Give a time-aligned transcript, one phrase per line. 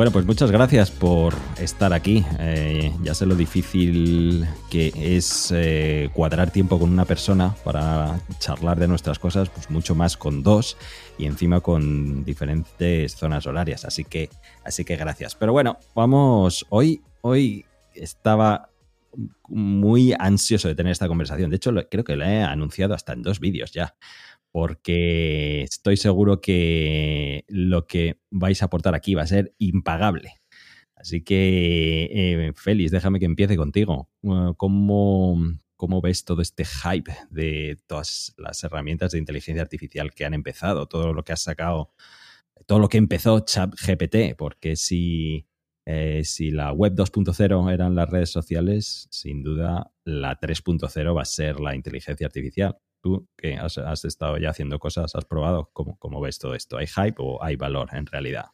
[0.00, 2.24] Bueno, pues muchas gracias por estar aquí.
[2.38, 8.80] Eh, ya sé lo difícil que es eh, cuadrar tiempo con una persona para charlar
[8.80, 10.78] de nuestras cosas, pues mucho más con dos
[11.18, 13.84] y encima con diferentes zonas horarias.
[13.84, 14.30] Así que,
[14.64, 15.34] así que gracias.
[15.34, 16.64] Pero bueno, vamos.
[16.70, 18.70] Hoy, hoy estaba
[19.48, 21.50] muy ansioso de tener esta conversación.
[21.50, 23.94] De hecho, creo que la he anunciado hasta en dos vídeos ya
[24.52, 30.34] porque estoy seguro que lo que vais a aportar aquí va a ser impagable.
[31.00, 34.10] Así que, eh, Félix, déjame que empiece contigo.
[34.56, 35.38] ¿Cómo,
[35.76, 40.86] ¿Cómo ves todo este hype de todas las herramientas de inteligencia artificial que han empezado?
[40.86, 41.94] Todo lo que has sacado,
[42.66, 45.46] todo lo que empezó ChatGPT, porque si,
[45.86, 51.24] eh, si la web 2.0 eran las redes sociales, sin duda la 3.0 va a
[51.24, 52.76] ser la inteligencia artificial.
[53.00, 56.76] Tú que has, estado ya haciendo cosas, has probado, ¿cómo, ¿cómo, ves todo esto?
[56.78, 58.46] ¿Hay hype o hay valor en realidad?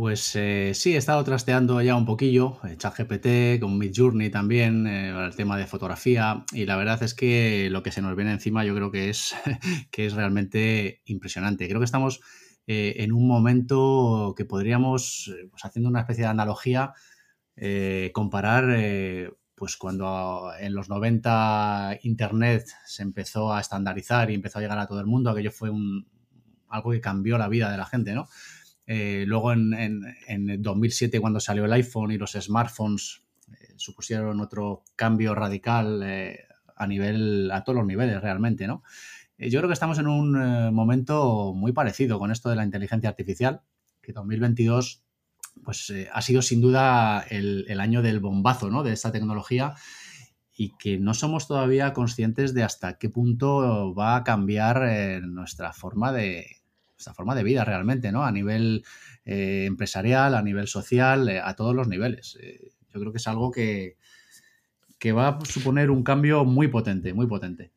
[0.00, 5.10] Pues eh, sí, he estado trasteando ya un poquillo, eh, ChatGPT, con Midjourney también, eh,
[5.10, 8.64] el tema de fotografía, y la verdad es que lo que se nos viene encima
[8.64, 9.34] yo creo que es,
[9.90, 11.68] que es realmente impresionante.
[11.68, 12.20] Creo que estamos
[12.66, 16.92] en un momento que podríamos, pues haciendo una especie de analogía,
[18.12, 24.78] comparar pues cuando en los 90 Internet se empezó a estandarizar y empezó a llegar
[24.78, 26.08] a todo el mundo, aquello fue un,
[26.70, 28.26] algo que cambió la vida de la gente, ¿no?
[28.86, 33.22] Eh, luego en, en, 2007 cuando salió el iPhone y los smartphones
[33.52, 36.38] eh, supusieron otro cambio radical eh,
[36.74, 38.82] a nivel, a todos los niveles realmente, ¿no?
[39.36, 43.62] yo creo que estamos en un momento muy parecido con esto de la inteligencia artificial,
[44.02, 45.02] que 2022
[45.64, 48.82] pues eh, ha sido sin duda el, año del bombazo ¿no?
[48.82, 49.74] de esta tecnología
[50.56, 55.72] y que no somos todavía conscientes de hasta qué punto va a cambiar eh, nuestra
[55.72, 56.46] forma de
[56.92, 58.24] nuestra forma de vida realmente, ¿no?
[58.24, 58.84] A nivel
[59.24, 62.38] eh, empresarial, a nivel social, a todos los niveles.
[62.92, 63.96] yo creo que es algo que,
[64.98, 67.72] que va a suponer un cambio muy potente, muy potente.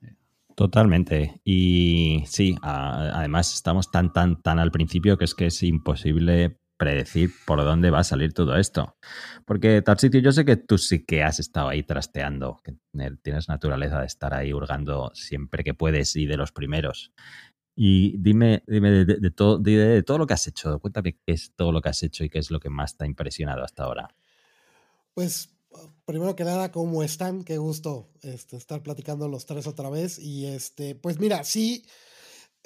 [0.55, 1.39] Totalmente.
[1.45, 7.31] Y sí, además estamos tan, tan, tan al principio que es que es imposible predecir
[7.45, 8.97] por dónde va a salir todo esto.
[9.45, 12.75] Porque Tarsitio, yo sé que tú sí que has estado ahí trasteando, que
[13.21, 17.11] tienes naturaleza de estar ahí hurgando siempre que puedes y de los primeros.
[17.75, 21.71] Y dime, dime de, todo, de, todo lo que has hecho, cuéntame qué es todo
[21.71, 24.15] lo que has hecho y qué es lo que más te ha impresionado hasta ahora.
[25.15, 25.49] Pues
[26.05, 27.43] primero que nada, ¿cómo están?
[27.43, 30.19] Qué gusto este, estar platicando los tres otra vez.
[30.19, 31.83] Y este, pues mira, sí,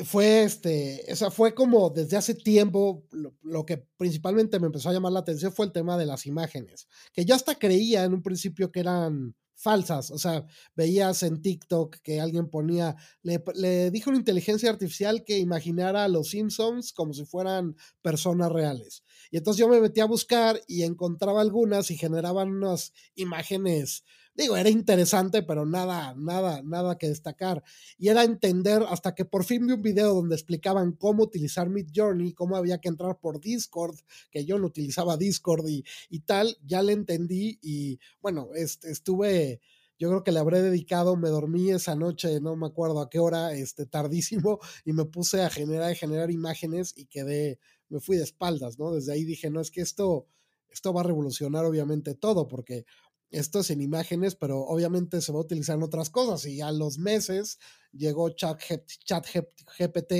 [0.05, 3.03] fue este, o sea, fue como desde hace tiempo
[3.41, 6.87] lo, que principalmente me empezó a llamar la atención fue el tema de las imágenes,
[7.13, 11.97] que yo hasta creía en un principio que eran falsas, o sea, veías en TikTok
[12.03, 17.13] que alguien ponía, le, le dijo una inteligencia artificial que imaginara a los Simpsons como
[17.13, 19.03] si fueran personas reales.
[19.31, 24.03] Y entonces yo me metí a buscar y encontraba algunas y generaban unas imágenes
[24.37, 27.63] digo, era interesante, pero nada, nada, nada que destacar.
[27.97, 31.87] Y era entender hasta que por fin vi un video donde explicaban cómo utilizar Mid
[31.93, 33.97] Journey, cómo había que entrar por Discord,
[34.31, 39.59] que yo no utilizaba Discord y, y tal, ya le entendí y bueno, este, estuve
[39.99, 43.19] yo creo que le habré dedicado, me dormí esa noche, no me acuerdo a qué
[43.19, 47.59] hora, este, tardísimo, y me puse a generar, generar imágenes y quedé,
[47.89, 48.91] me fui de espaldas, ¿no?
[48.91, 50.27] Desde ahí dije, no, es que esto,
[50.69, 52.85] esto va a revolucionar obviamente todo, porque
[53.29, 56.45] esto es en imágenes, pero obviamente se va a utilizar en otras cosas.
[56.45, 57.59] Y a los meses
[57.91, 60.13] llegó ChatGPT,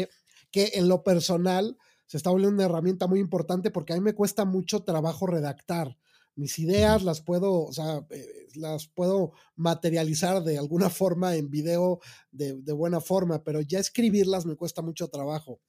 [0.51, 4.13] que en lo personal se está volviendo una herramienta muy importante porque a mí me
[4.13, 5.97] cuesta mucho trabajo redactar.
[6.37, 11.99] Mis ideas las puedo, o sea, eh, las puedo materializar de alguna forma en video
[12.31, 15.59] de, de buena forma, pero ya escribirlas me cuesta mucho trabajo.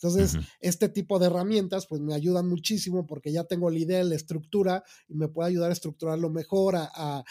[0.00, 4.14] Entonces, este tipo de herramientas pues me ayudan muchísimo porque ya tengo la idea, la
[4.14, 7.24] estructura y me puede ayudar a estructurarlo mejor, a,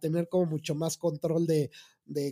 [0.00, 1.70] tener como mucho más control de,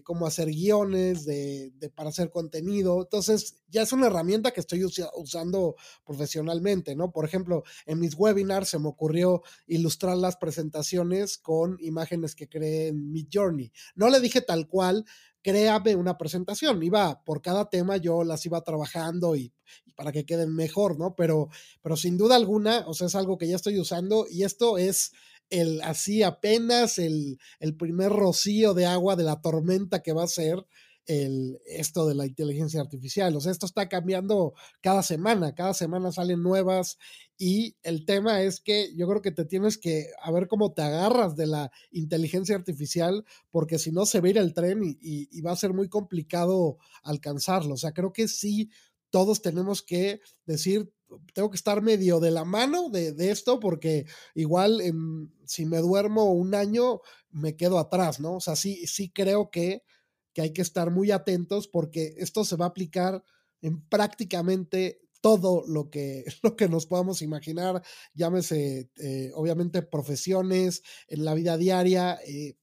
[0.03, 3.03] cómo hacer guiones, de, para hacer contenido.
[3.03, 7.11] Entonces, ya es una herramienta que estoy usando profesionalmente, ¿no?
[7.11, 12.89] Por ejemplo, en mis webinars se me ocurrió ilustrar las presentaciones con imágenes que creé
[12.89, 13.73] en Midjourney.
[13.95, 15.05] No le dije tal cual,
[15.43, 16.83] créame una presentación.
[16.83, 19.53] Iba por cada tema, yo las iba trabajando y,
[19.97, 21.15] para que queden mejor, ¿no?
[21.17, 21.49] Pero,
[21.83, 25.13] pero sin duda alguna, o sea, es algo que ya estoy usando y esto es
[25.51, 30.29] el así apenas el, el primer rocío de agua de la tormenta que va a
[30.29, 30.65] ser
[31.09, 33.35] el, esto de la inteligencia artificial.
[33.35, 36.99] O sea, esto está cambiando cada semana, cada semana salen nuevas
[37.39, 40.83] y el tema es que yo creo que te tienes que a ver cómo te
[40.83, 44.99] agarras de la inteligencia artificial, porque si no se va a ir el tren y,
[45.01, 47.75] y va a ser muy complicado alcanzarlo.
[47.75, 48.71] O sea, creo que sí,
[49.11, 50.93] todos tenemos que decir,
[51.33, 54.83] tengo que estar medio de la mano de, esto porque igual
[55.45, 57.01] si me duermo un año
[57.31, 58.37] me quedo atrás, ¿no?
[58.37, 59.83] O sea, sí, sí creo que,
[60.33, 63.23] que hay que estar muy atentos porque esto se va a aplicar
[63.61, 67.83] en prácticamente todo lo que, lo que nos podamos imaginar,
[68.15, 72.57] llámese eh, obviamente profesiones, en la vida diaria, eh,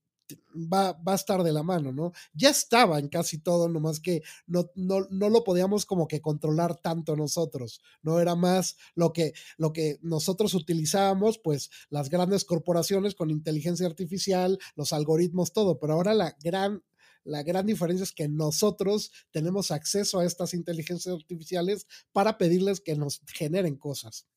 [0.54, 2.12] va, va, a estar de la mano, ¿no?
[2.34, 6.78] Ya estaba en casi todo, nomás que no, no, no, lo podíamos como que controlar
[6.78, 13.16] tanto nosotros, no era más lo que, lo que nosotros utilizábamos, pues las grandes corporaciones
[13.16, 16.84] con inteligencia artificial, los algoritmos, todo, pero ahora la gran
[17.26, 22.96] la gran diferencia es que nosotros tenemos acceso a estas inteligencias artificiales para pedirles que
[22.96, 24.28] nos generen cosas.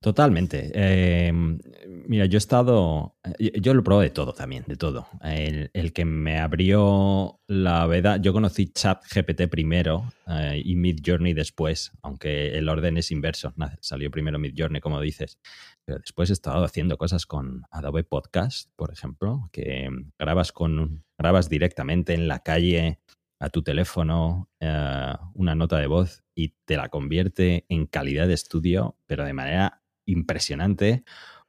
[0.00, 0.70] Totalmente.
[0.74, 1.58] Em,
[2.06, 5.08] mira, yo he estado, yo lo probé de todo también, de todo.
[5.22, 11.32] El, que me abrió la veda, yo conocí Chat GPT primero eh, y Mid Journey
[11.32, 13.54] después, aunque el orden es inverso.
[13.80, 15.38] Salió primero Mid Journey, como dices.
[15.84, 19.88] Pero después he estado haciendo cosas con Adobe Podcast, por ejemplo, que
[20.18, 23.00] grabas con grabas directamente en la calle
[23.38, 28.34] a tu teléfono eh, una nota de voz y te la convierte en calidad de
[28.34, 31.02] estudio, pero de manera impresionante.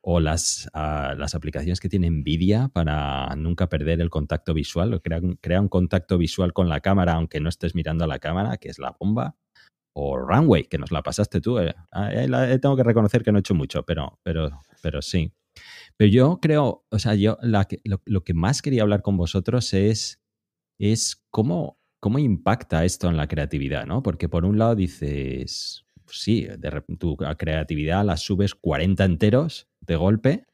[0.09, 5.19] O las, ah, las aplicaciones que tiene Nvidia para nunca perder el contacto visual, crea,
[5.41, 8.69] crea un contacto visual con la cámara aunque no estés mirando a la cámara, que
[8.69, 9.35] es la bomba.
[9.93, 11.59] O Runway, que nos la pasaste tú.
[11.59, 11.75] Eh.
[11.91, 12.09] Ah,
[12.61, 15.33] tengo que reconocer que no he hecho mucho, pero, pero, pero sí.
[15.97, 17.63] Pero yo creo, o sea, yo lo,
[18.05, 20.21] lo, que más quería hablar con vosotros es,
[20.79, 24.03] es cómo, cómo impacta esto en la creatividad, ¿no?
[24.03, 30.45] Porque por un lado dices, sí, de, tu creatividad la subes 40 enteros de golpe,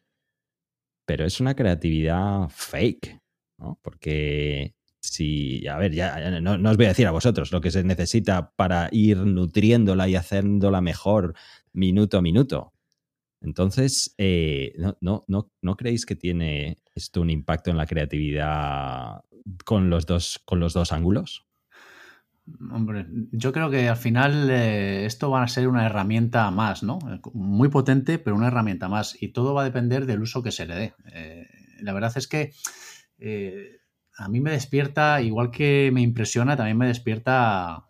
[1.05, 3.19] pero es una creatividad fake,
[3.57, 3.79] ¿no?
[3.81, 7.83] Porque si, a ver, ya no, os voy a decir a vosotros lo que se
[7.83, 11.35] necesita para ir nutriéndola y haciéndola mejor
[11.73, 12.73] minuto a minuto.
[13.41, 19.21] Entonces, eh, no, no, no, ¿no creéis que tiene esto un impacto en la creatividad
[19.65, 21.47] con los dos, con los dos ángulos?
[22.71, 26.99] Hombre, yo creo que al final eh, esto va a ser una herramienta más, ¿no?
[27.33, 29.21] Muy potente, pero una herramienta más.
[29.21, 30.93] Y todo va a depender del uso que se le dé.
[31.13, 31.47] Eh,
[31.79, 32.51] la verdad es que
[33.17, 33.79] eh,
[34.17, 37.85] a mí me despierta, igual que me impresiona, también me despierta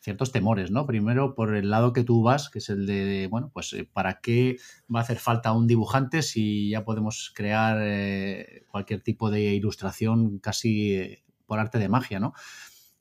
[0.00, 0.86] ciertos temores, ¿no?
[0.86, 4.56] Primero por el lado que tú vas, que es el de, bueno, pues ¿para qué
[4.94, 7.78] va a hacer falta un dibujante si ya podemos crear
[8.68, 12.34] cualquier tipo de ilustración casi por arte de magia, ¿no?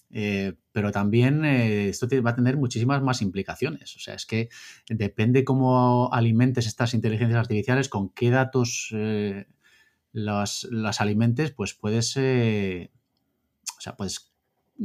[0.09, 3.95] Eh, pero también eh, esto va a tener muchísimas más implicaciones.
[3.95, 4.49] O sea, es que
[4.89, 9.47] depende cómo alimentes estas inteligencias artificiales, con qué datos eh,
[10.13, 10.65] las,
[10.99, 14.26] alimentes, pues puedes, o sea, puedes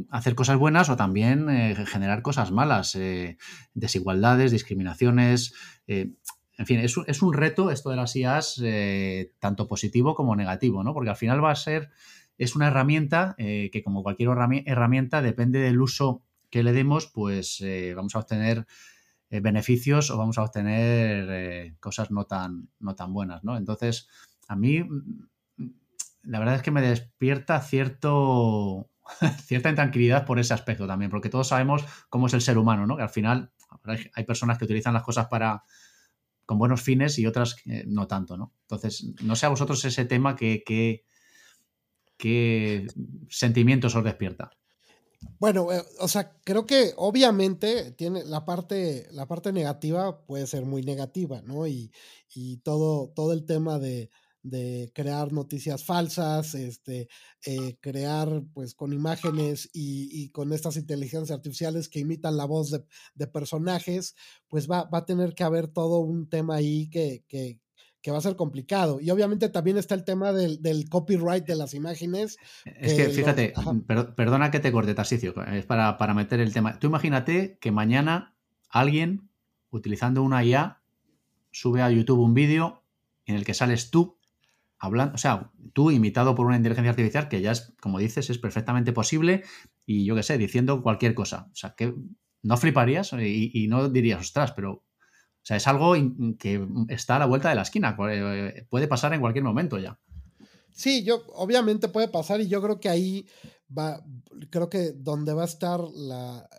[0.09, 2.97] hacer cosas buenas o también generar cosas malas,
[3.73, 5.53] desigualdades, discriminaciones.
[5.87, 8.61] en fin, es, es, un reto esto de las IAs,
[9.39, 10.93] tanto positivo como negativo, ¿no?
[10.93, 11.91] Porque al final va a ser
[12.37, 14.29] es una herramienta eh, que como cualquier
[14.65, 18.65] herramienta depende del uso que le demos, pues eh, vamos a obtener
[19.29, 23.57] eh, beneficios o vamos a obtener cosas no tan, no tan buenas, ¿no?
[23.57, 24.07] Entonces,
[24.47, 25.29] a mí mm,
[26.23, 28.89] la verdad es que me despierta cierto,
[29.45, 32.97] cierta intranquilidad por ese aspecto también, porque todos sabemos cómo es el ser humano, ¿no?
[32.97, 33.51] Que al final
[34.15, 35.63] hay, personas que utilizan las cosas para
[36.45, 37.55] con buenos fines y otras
[37.85, 38.53] no tanto, ¿no?
[38.63, 41.05] Entonces, no sé a vosotros ese tema que, que
[42.23, 42.87] ¿Qué
[43.29, 44.51] sentimientos os despierta?
[45.39, 50.65] Bueno, eh, o sea, creo que obviamente tiene la parte, la parte negativa puede ser
[50.65, 51.67] muy negativa, ¿no?
[51.67, 51.91] Y,
[52.63, 54.09] todo, todo el tema de,
[54.93, 57.07] crear noticias falsas, este,
[57.45, 63.27] eh, crear pues con imágenes y, con estas inteligencias artificiales que imitan la voz de,
[63.27, 64.15] personajes,
[64.47, 67.59] pues va, va, a tener que haber todo un tema ahí que, que,
[68.03, 68.99] que va a ser complicado.
[68.99, 72.37] Y obviamente también está el tema del, copyright de las imágenes.
[72.65, 73.53] Es que, fíjate,
[74.15, 76.77] perdona que te corte, Tarsicio, es para, para, meter el tema.
[76.79, 78.35] Tú imagínate que mañana
[78.69, 79.29] alguien,
[79.69, 80.81] utilizando una IA,
[81.51, 82.83] sube a YouTube un vídeo
[83.25, 84.17] en el que sales tú
[84.83, 88.37] hablando, o sea, tú imitado por una inteligencia artificial, que ya es, como dices, es
[88.37, 89.43] perfectamente posible,
[89.85, 91.47] y yo qué sé, diciendo cualquier cosa.
[91.53, 91.93] O sea, que
[92.41, 95.93] no fliparías y, no dirías, ostras, pero o sea, es algo
[96.37, 99.97] que está a la vuelta de la esquina, eh, puede pasar en cualquier momento ya.
[100.73, 103.25] Sí, yo, obviamente puede pasar y yo creo que ahí
[103.75, 104.03] va,
[104.49, 106.49] creo que donde va a estar la,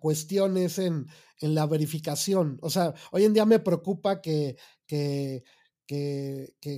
[0.00, 1.06] cuestión es en,
[1.40, 2.58] la verificación.
[2.60, 4.56] O sea, hoy en día me preocupa que,
[4.86, 5.44] que,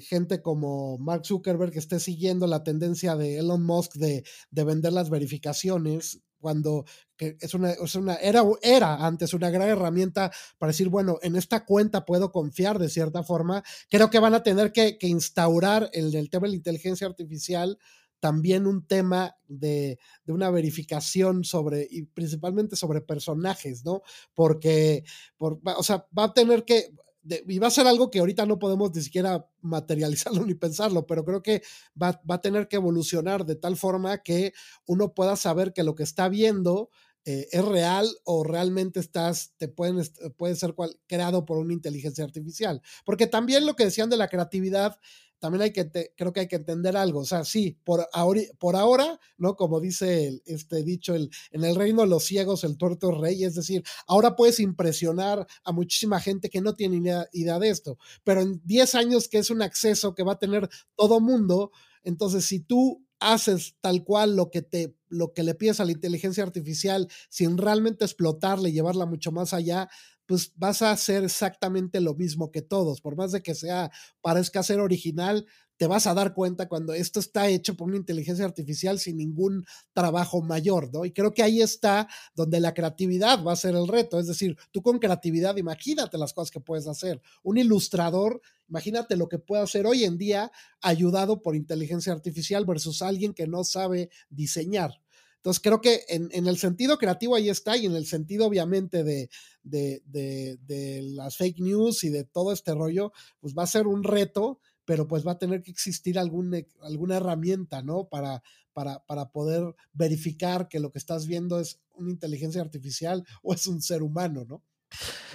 [0.03, 5.11] gente como Mark Zuckerberg esté siguiendo la tendencia de Elon Musk de, de vender las
[5.11, 6.85] verificaciones cuando
[7.19, 11.65] es una, es una era, era antes una gran herramienta para decir, bueno, en esta
[11.65, 16.15] cuenta puedo confiar de cierta forma, creo que van a tener que, que instaurar el,
[16.15, 17.79] el tema de la inteligencia artificial
[18.23, 24.03] también un tema de, de, una verificación sobre, y principalmente sobre personajes, ¿no?
[24.33, 25.03] Porque,
[25.37, 28.59] por, o sea, va a tener que, y va a ser algo que ahorita no
[28.59, 31.63] podemos ni siquiera materializarlo ni pensarlo, pero creo que
[32.01, 34.53] va, va, a tener que evolucionar de tal forma que
[34.87, 36.91] uno pueda saber que lo que está viendo
[37.25, 40.03] eh, es real o realmente estás, te pueden,
[40.37, 42.83] puede ser cual, creado por una inteligencia artificial.
[43.05, 44.99] Porque también lo que decían de la creatividad
[45.43, 47.19] también hay que, creo que hay que entender algo.
[47.19, 49.57] O sea, sí, por, ahora, por ahora ¿no?
[49.57, 53.19] Como dice el, este dicho, el, en el reino de los ciegos el tuerto es
[53.19, 57.71] rey, es decir, ahora puedes impresionar a muchísima gente que no tiene idea, idea de
[57.71, 61.73] esto, pero en 10 años que es un acceso que va a tener todo mundo,
[62.05, 65.93] entonces si tú haces tal cual lo que te lo que le pides a la
[65.93, 69.89] inteligencia artificial sin realmente explotarla y llevarla mucho más allá,
[70.27, 73.01] pues vas a hacer exactamente lo mismo que todos.
[73.03, 73.91] Por más de que sea,
[74.23, 75.47] parezca ser original,
[75.83, 79.67] te vas a dar cuenta cuando esto está hecho por una inteligencia artificial sin ningún
[79.93, 81.05] trabajo mayor, ¿no?
[81.05, 84.21] Y creo que ahí está donde la creatividad va a ser el reto.
[84.21, 87.21] Es decir, tú con creatividad, imagínate las cosas que puedes hacer.
[87.43, 93.03] Un ilustrador, imagínate lo que puede hacer hoy en día ayudado por inteligencia artificial versus
[93.03, 95.01] alguien que no sabe diseñar.
[95.43, 99.29] Entonces creo que en, el sentido creativo ahí está y en el sentido obviamente de,
[99.65, 104.05] de, de, las fake news y de todo este rollo, pues va a ser un
[104.05, 108.09] reto, pero pues va a tener que existir algún, alguna herramienta, ¿no?
[108.09, 113.55] Para, para, para poder verificar que lo que estás viendo es una inteligencia artificial o
[113.55, 114.63] es un ser humano, ¿no?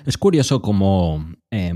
[0.06, 1.74] Es curioso cómo eh,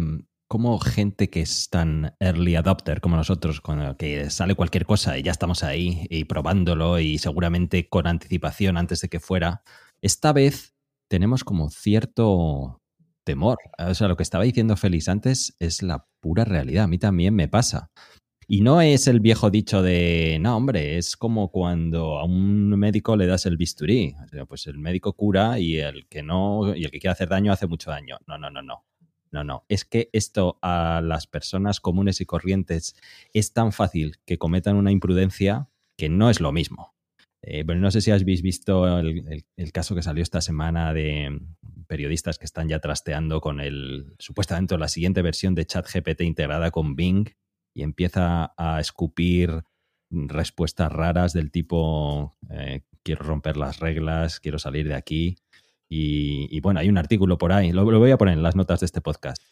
[0.52, 5.24] como gente que es tan early adopter como nosotros, con que sale cualquier cosa y
[5.24, 9.64] ya estamos ahí y probándolo y seguramente con anticipación antes de que fuera,
[10.02, 10.76] esta vez
[11.08, 12.81] tenemos como cierto
[13.24, 13.58] temor.
[13.78, 16.86] O sea, lo que estaba diciendo Félix antes es la pura realidad.
[16.86, 17.92] A mí también me pasa.
[18.48, 23.16] Y no es el viejo dicho de, no, hombre, es como cuando a un médico
[23.16, 24.14] le das el bisturí.
[24.48, 27.68] Pues el médico cura y el que no, y el que quiere hacer daño hace
[27.68, 28.18] mucho daño.
[28.28, 28.84] No, no, no, no.
[29.32, 32.98] No, no, es que esto a las personas comunes y corrientes
[33.34, 36.94] es tan fácil que cometan una imprudencia que no es lo mismo.
[37.44, 41.40] Eh, pero no sé si habéis visto el, caso que salió esta semana de
[41.88, 46.96] periodistas que están ya trasteando con el supuestamente la siguiente versión de ChatGPT integrada con
[46.96, 47.30] Bing
[47.74, 49.64] y empieza a escupir
[50.12, 55.38] respuestas raras del tipo eh, quiero romper las reglas, quiero salir de aquí.
[55.94, 58.86] Y, bueno, hay un artículo por ahí, lo, voy a poner en las notas de
[58.86, 59.44] este podcast.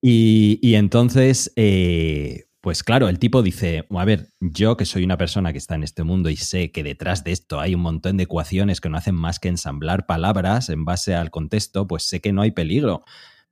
[0.00, 5.18] Y, y entonces, eh, pues claro, el tipo dice, a ver, yo que soy una
[5.18, 8.16] persona que está en este mundo y sé que detrás de esto hay un montón
[8.16, 12.20] de ecuaciones que no hacen más que ensamblar palabras en base al contexto, pues sé
[12.20, 13.02] que no hay peligro.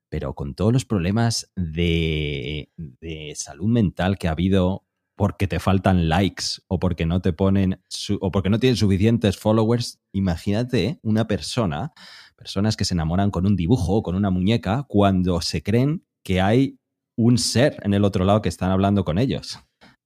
[0.08, 4.86] Pero con todos los problemas de, de salud mental que ha habido
[5.16, 7.82] porque te faltan likes o porque no te ponen
[8.20, 11.92] o porque no tienen suficientes followers, imagínate una persona,
[12.36, 16.40] personas que se enamoran con un dibujo o con una muñeca cuando se creen que
[16.40, 16.79] hay
[17.16, 19.58] un ser en el otro lado que están hablando con ellos.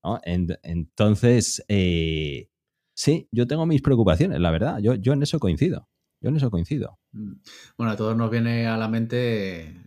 [0.02, 0.20] ¿no?
[0.24, 2.48] entonces, eh,
[2.94, 5.88] sí, yo tengo mis preocupaciones, la verdad, yo, yo en eso coincido.
[6.20, 6.98] Yo en eso coincido.
[7.12, 7.32] Mm.
[7.76, 9.84] Bueno, a todos nos viene a la mente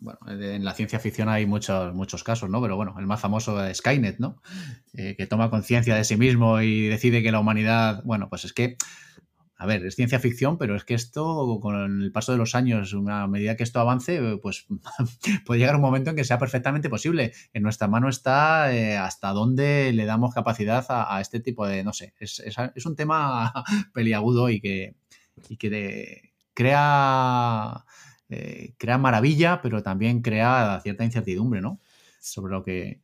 [0.00, 2.62] bueno, en la ciencia ficción hay muchos, muchos casos, ¿no?
[2.62, 4.40] Pero bueno, el más famoso es Skynet, ¿no?
[4.92, 8.52] Eh, que toma conciencia de sí mismo y decide que la humanidad, bueno, pues es
[8.52, 8.76] que,
[9.60, 12.94] a ver, es ciencia ficción, pero es que esto, con el paso de los años,
[13.08, 14.66] a medida que esto avance, pues
[15.44, 17.32] puede llegar un momento en que sea perfectamente posible.
[17.52, 21.92] En nuestra mano está eh, hasta dónde le damos capacidad a, este tipo de, no
[21.92, 23.52] sé, es, un tema
[23.92, 24.94] peliagudo y que,
[26.54, 27.84] crea
[28.28, 31.80] eh, crea maravilla, pero también crea cierta incertidumbre, ¿no?
[32.20, 33.00] Sobre lo que...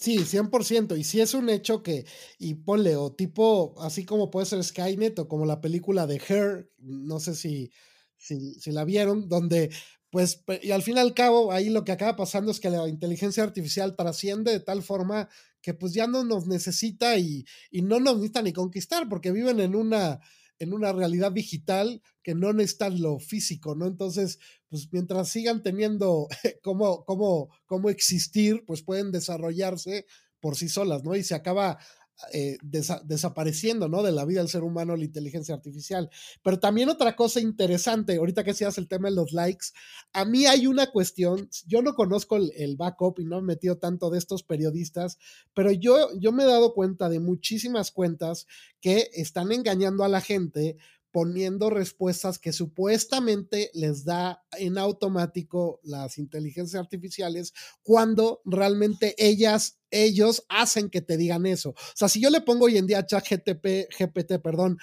[0.00, 0.96] Sí, 100%.
[0.96, 2.06] Y si es un hecho que,
[2.38, 6.70] y ponle, o tipo, así como puede ser Skynet o como la película de Her,
[6.78, 7.72] no sé si,
[8.16, 9.70] si, si la vieron, donde
[10.10, 12.88] pues, y al fin y al cabo, ahí lo que acaba pasando es que la
[12.88, 15.28] inteligencia artificial trasciende de tal forma
[15.60, 19.58] que pues ya no nos necesita y, y no nos necesita ni conquistar porque viven
[19.58, 20.20] en una,
[20.60, 23.86] en una realidad digital que no necesitan lo físico, ¿no?
[23.86, 26.28] Entonces, pues mientras sigan teniendo
[26.62, 30.06] cómo, cómo, cómo existir, pues pueden desarrollarse
[30.40, 31.16] por sí solas, ¿no?
[31.16, 31.78] Y se acaba
[32.32, 34.02] eh, desa desapareciendo, ¿no?
[34.02, 36.10] De la vida del ser humano la inteligencia artificial.
[36.42, 39.66] Pero también otra cosa interesante, ahorita que seas el tema de los likes,
[40.12, 44.10] a mí hay una cuestión, yo no conozco el, backup y no he metido tanto
[44.10, 45.18] de estos periodistas,
[45.54, 48.48] pero yo, yo me he dado cuenta de muchísimas cuentas
[48.80, 50.76] que están engañando a la gente
[51.18, 60.44] poniendo respuestas que supuestamente les da en automático las inteligencias artificiales cuando realmente ellas, ellos
[60.48, 61.70] hacen que te digan eso.
[61.70, 64.78] O sea, si yo le pongo hoy en día a ChatGPT, GPT, perdón,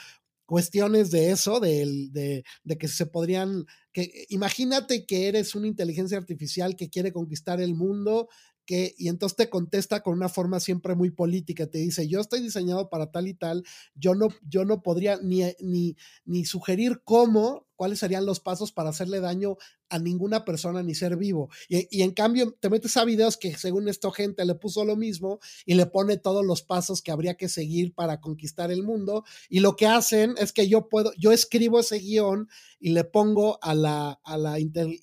[0.45, 6.17] cuestiones de eso, de, de, de, que se podrían, que imagínate que eres una inteligencia
[6.17, 8.27] artificial que quiere conquistar el mundo
[8.65, 12.41] que, y entonces te contesta con una forma siempre muy política, te dice, yo estoy
[12.41, 13.63] diseñado para tal y tal,
[13.95, 15.95] yo no, yo no podría ni, ni,
[16.25, 19.57] ni sugerir cómo, cuáles serían los pasos para hacerle daño
[19.89, 21.49] a ninguna persona ni ser vivo.
[21.69, 24.95] Y, y, en cambio te metes a videos que según esto gente le puso lo
[24.95, 29.23] mismo y le pone todos los pasos que habría que seguir para conquistar el mundo.
[29.49, 33.57] Y lo que hacen es que yo puedo, yo escribo ese guion y le pongo
[33.61, 34.57] a la, a la,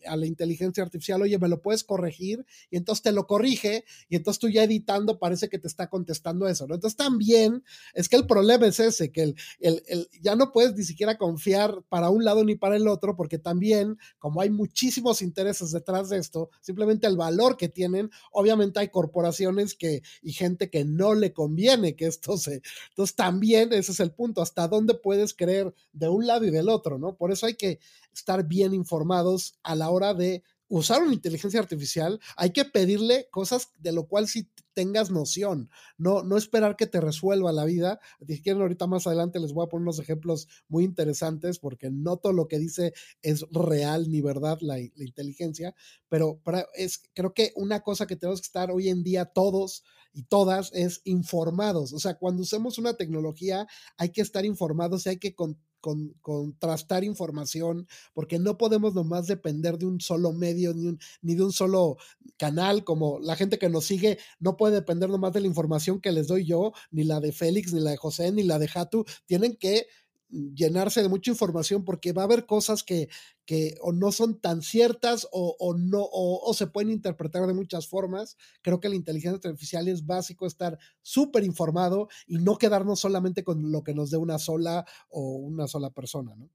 [0.07, 2.45] a la inteligencia artificial, oye, ¿me lo puedes corregir?
[2.71, 6.47] Y entonces te lo corrige y entonces tú ya editando parece que te está contestando
[6.49, 6.75] eso, ¿no?
[6.75, 7.65] Entonces también
[7.95, 11.19] es que el problema es ese, que el, el, el ya no puedes ni siquiera
[11.19, 16.11] confiar para un lado ni para el otro, porque también, como hay muchísimos intereses detrás
[16.11, 21.15] de esto, simplemente el valor que tienen, obviamente hay corporaciones que y gente que no
[21.15, 22.63] le conviene que esto se.
[22.91, 26.69] Entonces, también ese es el punto, hasta dónde puedes creer de un lado y del
[26.69, 27.17] otro, ¿no?
[27.17, 27.81] Por eso hay que
[28.15, 33.73] estar bien informados a la hora de usar una inteligencia artificial, hay que pedirle cosas
[33.79, 38.01] de lo cual sí tengas noción, no, no esperar que te resuelva la vida.
[38.27, 42.17] Si quieren, ahorita más adelante les voy a poner unos ejemplos muy interesantes porque no
[42.17, 45.75] todo lo que dice es real ni verdad la, inteligencia,
[46.09, 46.41] pero
[46.73, 50.73] es, creo que una cosa que tenemos que estar hoy en día todos y todas
[50.73, 51.93] es informados.
[51.93, 53.67] O sea, cuando usemos una tecnología
[53.99, 59.27] hay que estar informados y hay que con, con, contrastar información, porque no podemos nomás
[59.27, 61.99] depender de un solo medio ni, un, ni, de un solo
[62.39, 66.13] canal, como la gente que nos sigue no puede depender nomás de la información que
[66.13, 69.05] les doy yo, ni la de Félix, ni la de José, ni la de Hatu,
[69.27, 69.87] tienen que
[70.33, 73.09] llenarse de mucha información porque va a haber cosas que,
[73.45, 77.87] que o no son tan ciertas o, o no o, se pueden interpretar de muchas
[77.87, 78.37] formas.
[78.63, 83.71] Creo que la inteligencia artificial es básico estar súper informado y no quedarnos solamente con
[83.71, 86.35] lo que nos dé una sola o una sola persona.
[86.35, 86.49] ¿no?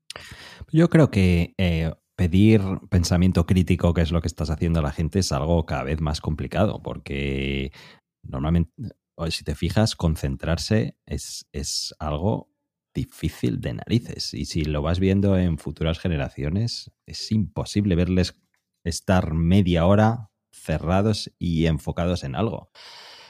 [0.71, 4.91] Yo creo que eh, pedir pensamiento crítico, que es lo que estás haciendo a la
[4.91, 7.71] gente, es algo cada vez más complicado porque
[8.23, 8.71] normalmente,
[9.29, 12.49] si te fijas, concentrarse es, es algo
[12.97, 14.33] difícil de narices.
[14.33, 18.33] Y si lo vas viendo en futuras generaciones, es imposible verles
[18.83, 22.71] estar media hora cerrados y enfocados en algo.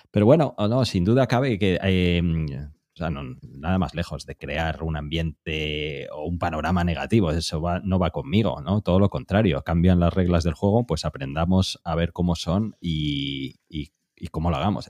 [0.09, 1.77] Pero bueno, no, sin duda cabe que,
[2.23, 7.99] no, nada más lejos de crear un ambiente o un panorama negativo, eso va, no
[7.99, 8.81] va conmigo, ¿no?
[8.81, 13.59] Todo lo contrario, cambian las reglas del juego, pues aprendamos a ver cómo son y,
[13.67, 14.89] y, y cómo lo hagamos.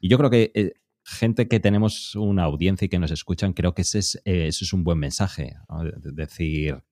[0.00, 0.72] Y yo creo que eh,
[1.06, 4.84] gente que tenemos una audiencia y que nos escuchan, creo que ese es, eh, un
[4.84, 5.54] buen mensaje.
[6.02, 6.82] decir,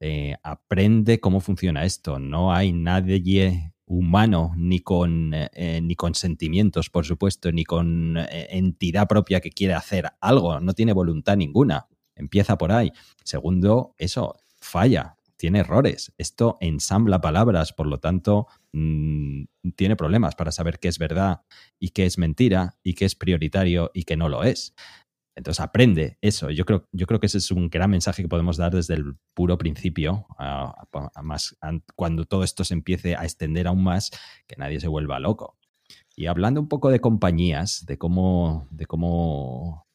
[0.00, 2.18] eh, aprende cómo funciona esto.
[2.18, 9.08] No hay nadie humano ni con, eh, ni con sentimientos, por supuesto, ni con entidad
[9.08, 10.60] propia que quiere hacer algo.
[10.60, 11.86] No tiene voluntad ninguna.
[12.14, 12.92] Empieza por ahí.
[13.24, 16.12] Segundo, eso falla tiene errores.
[16.16, 19.44] Esto ensambla palabras, por lo tanto, mmm,
[19.76, 21.42] tiene problemas para saber qué es verdad
[21.78, 24.74] y qué es mentira y qué es prioritario y qué no lo es.
[25.36, 26.50] Entonces aprende eso.
[26.50, 29.16] Yo creo, yo creo que ese es un gran mensaje que podemos dar desde el
[29.34, 31.56] puro principio, a, a, a más,
[31.96, 34.10] cuando todo esto se empiece a extender aún más,
[34.46, 35.56] que nadie se vuelva loco.
[36.16, 39.86] Y hablando un poco de compañías, de cómo, de cómo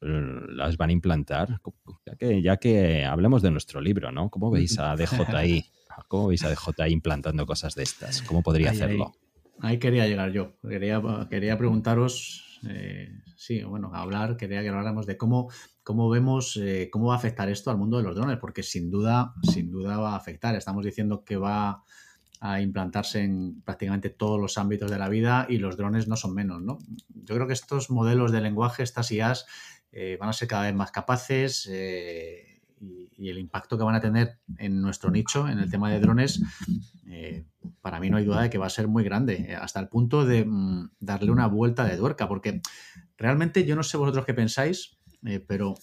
[0.00, 1.60] las van a implantar,
[2.04, 4.30] ya que, ya que hablemos de nuestro libro, ¿no?
[4.30, 5.64] ¿Cómo veis a DJI?
[6.08, 8.22] ¿Cómo veis a DJI implantando cosas de estas?
[8.22, 9.12] ¿Cómo podría ahí, hacerlo?
[9.60, 10.58] Ahí, ahí, quería llegar yo.
[10.62, 15.50] Quería, quería preguntaros, eh, sí, bueno, hablar, quería que habláramos de cómo,
[15.82, 18.90] cómo vemos, eh, cómo va a afectar esto al mundo de los drones, porque sin
[18.90, 20.54] duda, sin duda va a afectar.
[20.54, 21.82] Estamos diciendo que va
[22.40, 26.34] a implantarse en prácticamente todos los ámbitos de la vida y los drones no son
[26.34, 26.78] menos, ¿no?
[27.08, 29.46] Yo creo que estos modelos de lenguaje, estas IAs,
[29.92, 34.00] eh, van a ser cada vez más capaces eh, y, el impacto que van a
[34.00, 36.42] tener en nuestro nicho, en el tema de drones,
[37.06, 37.44] eh,
[37.80, 39.88] para mí no hay duda de que va a ser muy grande, eh, hasta el
[39.88, 42.60] punto de mm, darle una vuelta de tuerca, porque
[43.16, 45.74] realmente yo no sé vosotros qué pensáis, eh, pero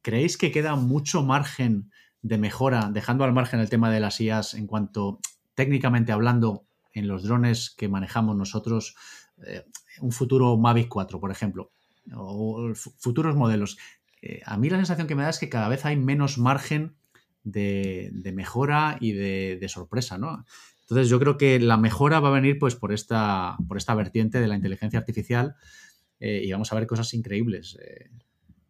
[0.00, 1.90] ¿creéis que queda mucho margen
[2.22, 5.20] de mejora, dejando al margen el tema de las IAs en cuanto
[5.54, 6.64] técnicamente hablando
[6.94, 8.94] en los drones que manejamos nosotros,
[10.00, 11.72] un futuro Mavic 4, por ejemplo,
[12.14, 13.76] o futuros modelos.
[14.22, 16.94] Eh, a mí la sensación que me da es que cada vez hay menos margen
[17.42, 20.44] de, mejora y de, sorpresa, ¿no?
[20.82, 24.40] Entonces yo creo que la mejora va a venir pues por esta, por esta vertiente
[24.40, 25.56] de la inteligencia artificial
[26.20, 27.76] eh, y vamos a ver cosas increíbles.
[27.82, 28.10] Eh,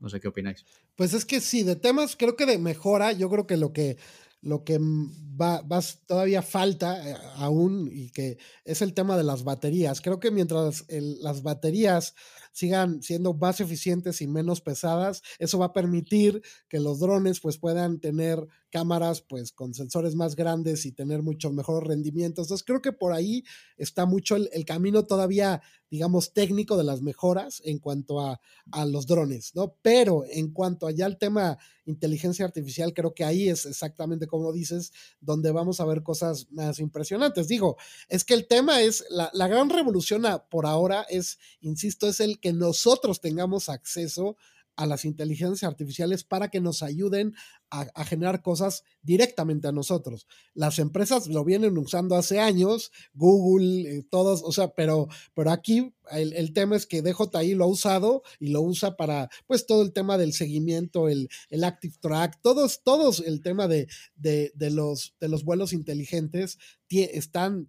[0.01, 0.65] No sé qué opináis.
[0.97, 3.99] Pues es que sí, de temas creo que de mejora, yo creo que lo que
[4.43, 5.62] lo que va,
[6.07, 7.01] todavía falta
[7.37, 10.01] aún y que es el tema de las baterías.
[10.01, 12.15] Creo que mientras las baterías
[12.53, 17.59] sigan siendo más eficientes y menos pesadas, eso va a permitir que los drones pues
[17.59, 22.43] puedan tener cámaras pues con sensores más grandes y tener mucho mejor rendimiento.
[22.43, 23.45] Entonces creo que por ahí
[23.77, 25.61] está mucho el, camino todavía,
[25.91, 29.77] digamos, técnico de las mejoras en cuanto a, a, los drones, ¿no?
[29.83, 34.93] Pero en cuanto allá al tema inteligencia artificial, creo que ahí es exactamente como dices,
[35.21, 37.49] donde vamos a ver cosas más impresionantes.
[37.49, 37.77] Digo,
[38.09, 42.38] es que el tema es, la, la gran revolución por ahora es, insisto, es el
[42.42, 44.37] que nosotros tengamos acceso
[44.76, 47.35] a las inteligencias artificiales para que nos ayuden
[47.70, 50.26] a, generar cosas directamente a nosotros.
[50.55, 55.94] Las empresas lo vienen usando hace años, Google, eh, todos, o sea, pero, pero aquí
[56.11, 59.93] el, tema es que DJI lo ha usado y lo usa para, pues, todo el
[59.93, 65.15] tema del seguimiento, el, el Active Track, todos, todos el tema de, de, de, los,
[65.21, 66.59] de los vuelos inteligentes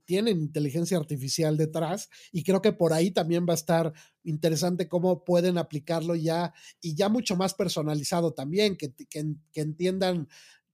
[0.05, 3.93] tienen inteligencia artificial detrás y creo que por ahí también va a estar
[4.23, 10.27] interesante cómo pueden aplicarlo ya y ya mucho más personalizado también, que, que, que entiendan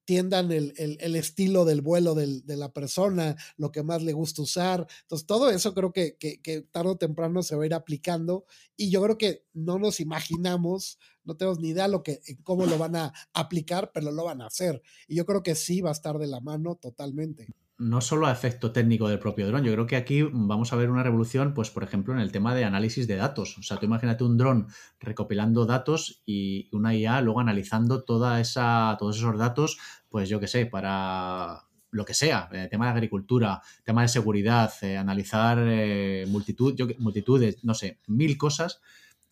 [0.09, 0.73] tiendan el,
[1.15, 4.87] estilo del vuelo de la persona, lo que más le gusta usar.
[5.03, 8.43] Entonces, todo eso creo que, que, tarde o temprano se va a ir aplicando
[8.75, 12.79] y yo creo que no nos imaginamos, no tenemos ni idea lo que, cómo lo
[12.79, 14.81] van a aplicar, pero lo van a hacer.
[15.07, 17.45] Y yo creo que sí va a estar de la mano totalmente
[17.79, 20.91] no solo a efecto técnico del propio dron, yo creo que aquí vamos a ver
[20.91, 23.57] una revolución, pues por ejemplo, en el tema de análisis de datos.
[23.57, 24.67] O sea, tú imagínate un dron
[24.99, 30.47] recopilando datos y una IA luego analizando toda esa, todos esos datos, pues yo qué
[30.47, 36.25] sé, para lo que sea, eh, tema de agricultura, tema de seguridad, eh, analizar eh,
[36.27, 38.81] multitud, yo, multitudes, no sé, mil cosas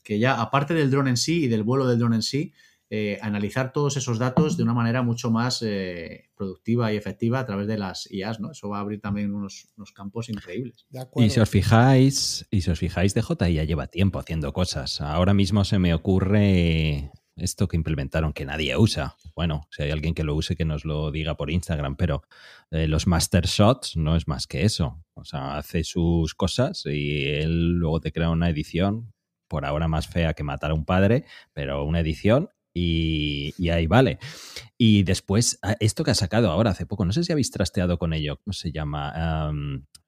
[0.03, 2.53] que ya aparte del dron en sí y del vuelo del dron en sí,
[2.89, 7.45] eh, analizar todos esos datos de una manera mucho más eh, productiva y efectiva a
[7.45, 8.51] través de las IAs, ¿no?
[8.51, 10.87] Eso va a abrir también unos, campos increíbles.
[11.15, 15.01] Y si os fijáis, y si os fijáis, DJ ya lleva tiempo haciendo cosas.
[15.01, 19.17] Ahora mismo se me ocurre esto que implementaron que nadie usa.
[19.35, 22.23] Bueno, si hay alguien que lo use, que nos lo diga por Instagram, pero
[22.71, 25.03] eh, los master shots no es más que eso.
[25.13, 29.13] O sea, hace sus cosas y él luego te crea una edición,
[29.47, 34.19] por ahora más fea que matar a un padre, pero una edición y, ahí vale.
[34.77, 37.97] Y después, ah, esto que ha sacado ahora hace poco, no sé si habéis trasteado
[37.97, 39.51] con ello, ¿cómo se llama?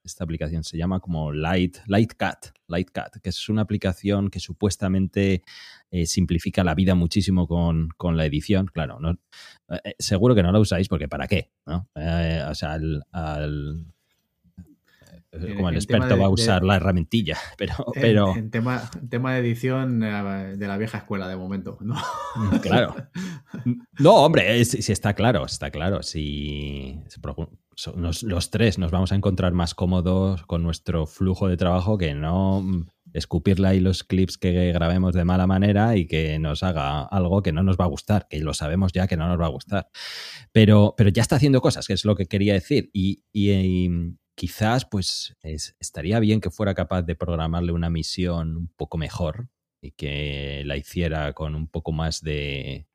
[0.01, 5.43] esta aplicación se llama como Light, Lightcat, Lightcat, que es una aplicación que supuestamente
[5.91, 8.67] eh, simplifica la vida muchísimo con, la edición.
[8.67, 11.51] Claro, no, eh, eh, seguro que no la usáis porque ¿para qué?
[11.65, 12.79] o sea,
[13.11, 13.85] al
[15.31, 17.73] como el experto va a usar la herramientilla, pero...
[17.93, 18.35] pero...
[18.35, 21.95] En, tema, tema de edición eh, de la vieja escuela de momento, ¿no?
[22.35, 22.95] Mm, claro.
[23.99, 26.01] No, hombre, si está claro, está claro.
[26.01, 26.97] Si
[27.95, 32.61] los tres nos vamos a encontrar más cómodos con nuestro flujo de trabajo que no
[32.61, 37.41] mm, escupirle ahí los clips que grabemos de mala manera y que nos haga algo
[37.41, 39.49] que no nos va a gustar, que lo sabemos ya que no nos va a
[39.49, 39.89] gustar.
[40.51, 42.89] Pero, pero ya está haciendo cosas, que es lo que quería decir.
[42.93, 43.23] y,
[44.39, 49.49] quizás pues estaría bien que fuera capaz de programarle una misión un poco mejor
[49.81, 52.87] y que la hiciera con un poco más de,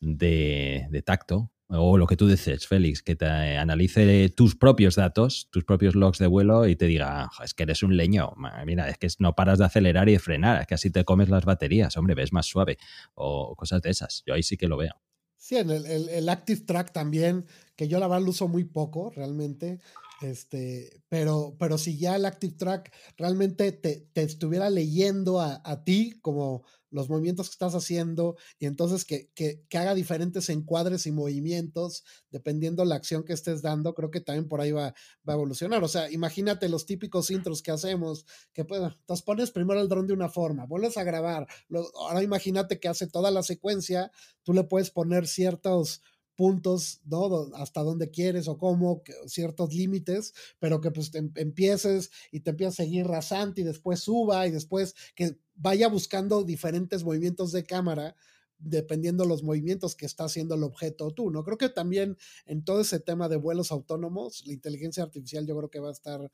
[0.00, 1.52] de, tacto.
[1.68, 3.24] O lo que tú dices, Félix, que te
[3.56, 7.84] analice tus propios datos, tus propios logs de vuelo y te diga, es que eres
[7.84, 8.34] un leño,
[8.66, 11.28] mira, es que no paras de acelerar y de frenar, es que así te comes
[11.28, 12.78] las baterías, hombre, ves más suave,
[13.14, 14.24] o cosas de esas.
[14.26, 15.00] Yo ahí sí que lo veo.
[15.36, 19.10] Sí, en el, el Active Track también, que yo la verdad lo uso muy poco
[19.10, 19.78] realmente.
[20.20, 26.66] Este, pero, pero si ya el Active Track realmente te, estuviera leyendo a, ti como
[26.90, 32.84] los movimientos que estás haciendo y entonces que, que, haga diferentes encuadres y movimientos dependiendo
[32.84, 34.94] la acción que estés dando, creo que también por ahí va,
[35.26, 35.82] va a evolucionar.
[35.82, 40.06] O sea, imagínate los típicos intros que hacemos, que pues, entonces pones primero el dron
[40.06, 41.46] de una forma, vuelves a grabar,
[41.94, 44.10] ahora imagínate que hace toda la secuencia,
[44.42, 46.02] tú le puedes poner ciertos
[46.40, 47.50] puntos, ¿no?
[47.52, 52.82] Hasta donde quieres o cómo, ciertos límites, pero que pues empieces y te empieces a
[52.84, 58.16] seguir rasante y después suba y después que vaya buscando diferentes movimientos de cámara
[58.58, 61.44] dependiendo los movimientos que está haciendo el objeto tú, ¿no?
[61.44, 65.68] Creo que también en todo ese tema de vuelos autónomos, la inteligencia artificial yo creo
[65.68, 66.32] que va a estar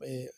[0.00, 0.30] eh,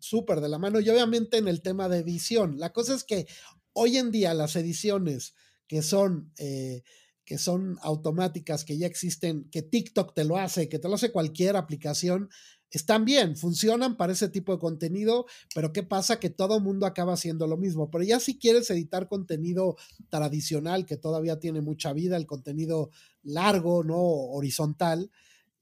[0.00, 2.58] súper de la mano y obviamente en el tema de edición.
[2.58, 3.28] La cosa es que
[3.74, 5.36] hoy en día las ediciones
[5.68, 6.32] que son...
[6.38, 6.82] Eh,
[7.26, 11.10] que son automáticas, que ya existen, que TikTok te lo hace, que te lo hace
[11.10, 12.30] cualquier aplicación,
[12.70, 16.20] están bien, funcionan para ese tipo de contenido, pero ¿qué pasa?
[16.20, 17.90] Que todo mundo acaba haciendo lo mismo.
[17.90, 19.76] Pero ya si quieres editar contenido
[20.08, 22.90] tradicional, que todavía tiene mucha vida, el contenido
[23.22, 23.98] largo, ¿no?
[23.98, 25.10] Horizontal,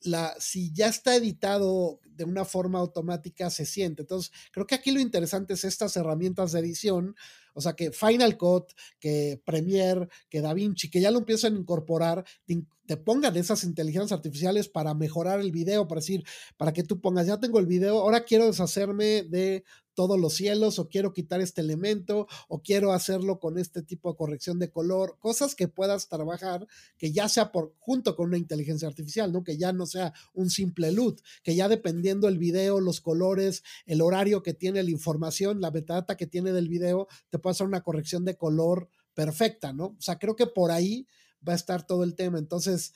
[0.02, 4.02] la, si ya está editado de una forma automática, se siente.
[4.02, 7.14] Entonces, creo que aquí lo interesante es estas herramientas de edición,
[7.54, 12.24] o sea, que Final Cut, que Premiere, que DaVinci, que ya lo empiezan a incorporar,
[12.86, 16.24] te pongan esas inteligencias artificiales para mejorar el video, para decir,
[16.56, 19.64] para que tú pongas, ya tengo el video, ahora quiero deshacerme de
[19.94, 24.16] todos los cielos o quiero quitar este elemento o quiero hacerlo con este tipo de
[24.16, 26.66] corrección de color, cosas que puedas trabajar
[26.98, 29.44] que ya sea por junto con una inteligencia artificial, ¿no?
[29.44, 34.00] Que ya no sea un simple LUT, que ya dependiendo el video, los colores, el
[34.00, 37.82] horario que tiene la información, la metadata que tiene del video, te puede hacer una
[37.82, 39.86] corrección de color perfecta, ¿no?
[39.86, 41.06] O sea, creo que por ahí
[41.46, 42.38] va a estar todo el tema.
[42.38, 42.92] Entonces,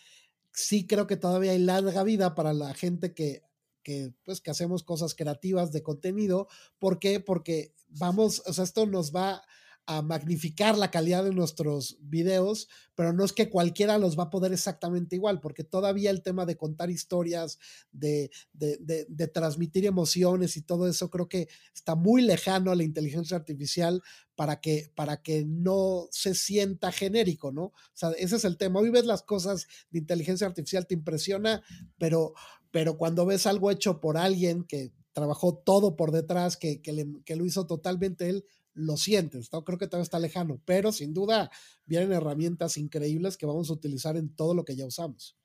[0.52, 3.42] sí creo que todavía hay larga vida para la gente que
[3.88, 6.46] que, pues, que hacemos cosas creativas de contenido.
[6.79, 7.20] ¿Por qué?
[7.20, 9.40] Porque vamos, o sea, esto nos va
[9.87, 14.31] a magnificar la calidad de nuestros videos, pero no es que cualquiera los va a
[14.31, 17.59] poder exactamente igual, porque todavía el tema de contar historias,
[17.90, 23.38] de, de, transmitir emociones y todo eso, creo que está muy lejano a la inteligencia
[23.38, 24.03] artificial
[24.35, 27.62] para que, para que no se sienta genérico, ¿no?
[27.62, 28.81] O sea, ese es el tema.
[28.81, 31.62] Hoy ves las cosas de inteligencia artificial, te impresiona,
[31.96, 32.35] pero,
[32.70, 37.44] pero cuando ves algo hecho por alguien que trabajó todo por detrás, que, que, lo
[37.44, 39.64] hizo totalmente él, lo sientes, ¿no?
[39.64, 41.50] creo que todavía está lejano, pero sin duda
[41.85, 45.37] vienen herramientas increíbles que vamos a utilizar en todo lo que ya usamos.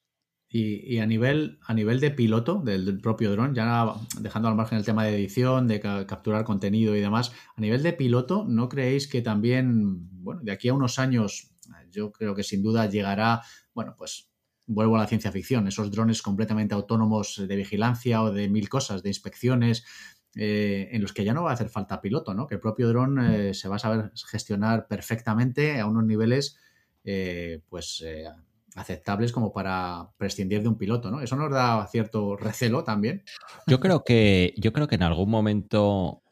[0.56, 4.86] Y, a, nivel, a nivel de piloto del, propio dron, ya dejando al margen el
[4.86, 9.24] tema de edición, de capturar contenido y demás, a nivel de piloto, ¿no creéis que
[9.24, 11.56] también, bueno, de aquí a unos años,
[11.90, 13.42] yo creo que sin duda llegará,
[13.74, 14.30] bueno, pues
[14.65, 19.04] vuelvo a la ciencia ficción, esos drones completamente autónomos de vigilancia o de mil cosas,
[19.04, 19.84] de inspecciones,
[20.36, 22.47] eh, en los que ya no va a hacer falta piloto, ¿no?
[22.47, 26.58] Que el propio dron eh, se va a saber gestionar perfectamente a unos niveles,
[27.04, 28.04] eh, pues,
[28.76, 31.21] aceptables como para prescindir de un piloto, ¿no?
[31.21, 33.23] Eso nos da cierto recelo también.
[33.67, 36.23] Yo creo que, yo creo que en algún momento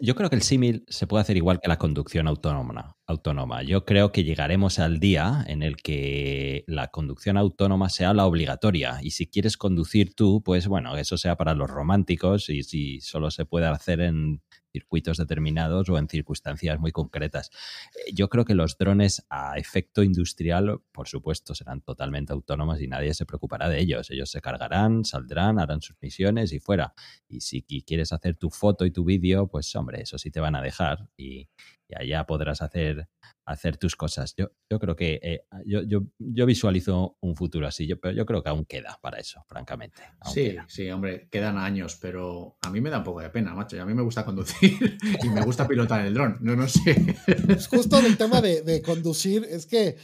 [0.00, 3.62] yo creo que el símil se puede hacer igual que la conducción autónoma, autónoma.
[3.62, 8.98] Yo creo que llegaremos al día en el que la conducción autónoma sea la obligatoria.
[9.02, 13.30] Y si quieres conducir tú, pues bueno, eso sea para los románticos y si solo
[13.30, 14.42] se puede hacer en
[14.76, 17.50] circuitos determinados o en circunstancias muy concretas.
[17.94, 22.88] Eh, yo creo que los drones a efecto industrial, por supuesto, serán totalmente autónomos y
[22.88, 24.10] nadie se preocupará de ellos.
[24.10, 26.92] Ellos se cargarán, saldrán, harán sus misiones y fuera.
[27.28, 30.54] Y si quieres hacer tu foto y tu vídeo, pues hombre, eso sí te van
[30.56, 31.48] a dejar y,
[31.88, 33.08] y allá podrás hacer,
[33.44, 34.34] hacer tus cosas.
[34.36, 38.26] Yo, yo creo que eh, yo, yo, yo, visualizo un futuro así, yo, pero yo
[38.26, 40.02] creo que aún queda para eso, francamente.
[40.32, 43.76] Sí, sí, hombre, quedan años, pero a mí me da un poco de pena, macho.
[43.76, 46.38] Y a mí me gusta conducir y me gusta pilotar el dron.
[46.40, 47.16] No, no sé.
[47.48, 49.96] Es justo el tema de, de conducir, es que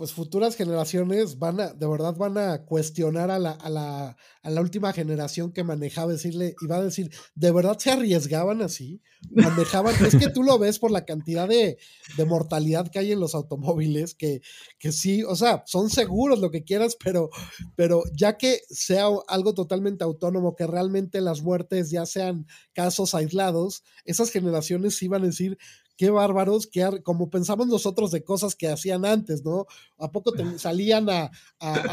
[0.00, 4.48] pues futuras generaciones van a, de verdad van a cuestionar a la, a la, a
[4.48, 9.02] la última generación que manejaba, decirle, y va a decir, ¿de verdad se arriesgaban así?
[9.30, 11.76] Manejaban, es que tú lo ves por la cantidad de,
[12.16, 14.40] de mortalidad que hay en los automóviles, que,
[14.78, 17.28] que sí, o sea, son seguros lo que quieras, pero,
[17.76, 23.82] pero ya que sea algo totalmente autónomo, que realmente las muertes ya sean casos aislados,
[24.06, 25.58] esas generaciones iban a decir,
[26.00, 29.66] qué bárbaros, que como pensamos nosotros de cosas que hacían antes, ¿no?
[29.98, 31.30] ¿A poco salían a,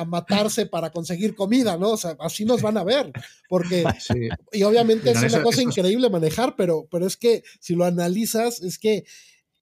[0.08, 1.89] matarse para conseguir comida, ¿no?
[1.89, 3.12] O sea, así nos van a ver,
[3.50, 3.84] porque,
[4.54, 8.80] y obviamente es una cosa increíble manejar, pero, pero es que si lo analizas, es
[8.80, 9.04] que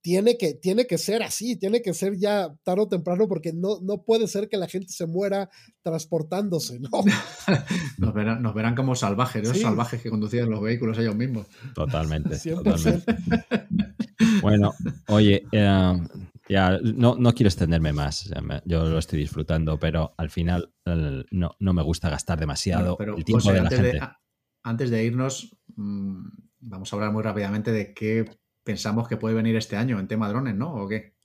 [0.02, 3.80] tiene que, tiene que ser así, tiene que ser ya tarde o temprano, porque no,
[3.82, 5.50] no puede ser que la gente se muera
[5.82, 6.92] transportándose, ¿no?
[7.98, 11.48] nos, verán, nos verán como salvajes, los salvajes que conducían los vehículos ellos mismos.
[11.74, 12.38] Totalmente.
[12.38, 13.16] totalmente.
[14.42, 14.74] Bueno,
[15.08, 15.94] oye, eh,
[16.48, 18.30] ya no, no, quiero extenderme más,
[18.66, 20.74] yo lo estoy disfrutando, pero al final
[21.32, 24.00] no, no, me gusta gastar demasiado el tiempo de la gente.
[24.64, 26.28] antes de irnos, mm,
[26.60, 28.26] vamos a hablar muy rápidamente de qué
[28.64, 30.74] pensamos que puede venir este año en tema drones, ¿no?
[30.74, 31.16] ¿O qué?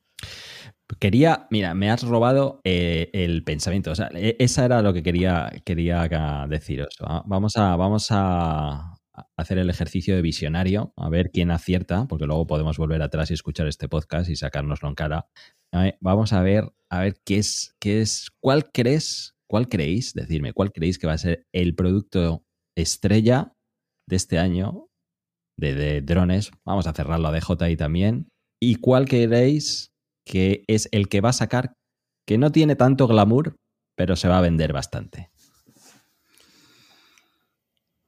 [0.99, 3.93] Quería, mira, me has robado eh, el pensamiento.
[3.93, 6.09] O sea, e, esa era lo que quería, quería
[6.49, 6.97] deciros.
[7.27, 9.00] Vamos a, vamos a
[9.37, 13.35] hacer el ejercicio de visionario, a ver quién acierta, porque luego podemos volver atrás y
[13.35, 15.29] escuchar este podcast y sacárnoslo en cara.
[16.01, 20.73] Vamos a ver, a ver qué es, qué es, cuál crees, cuál creéis, decirme, cuál
[20.73, 22.45] creéis que va a ser el producto
[22.77, 23.53] estrella
[24.09, 24.89] de este año
[25.57, 26.51] de, drones.
[26.65, 28.29] Vamos a cerrarlo a DJI también.
[28.61, 29.93] ¿Y cuál queréis
[30.27, 31.75] que es el que va a sacar,
[32.27, 33.57] que no tiene tanto glamour,
[33.97, 35.30] pero se va a vender bastante?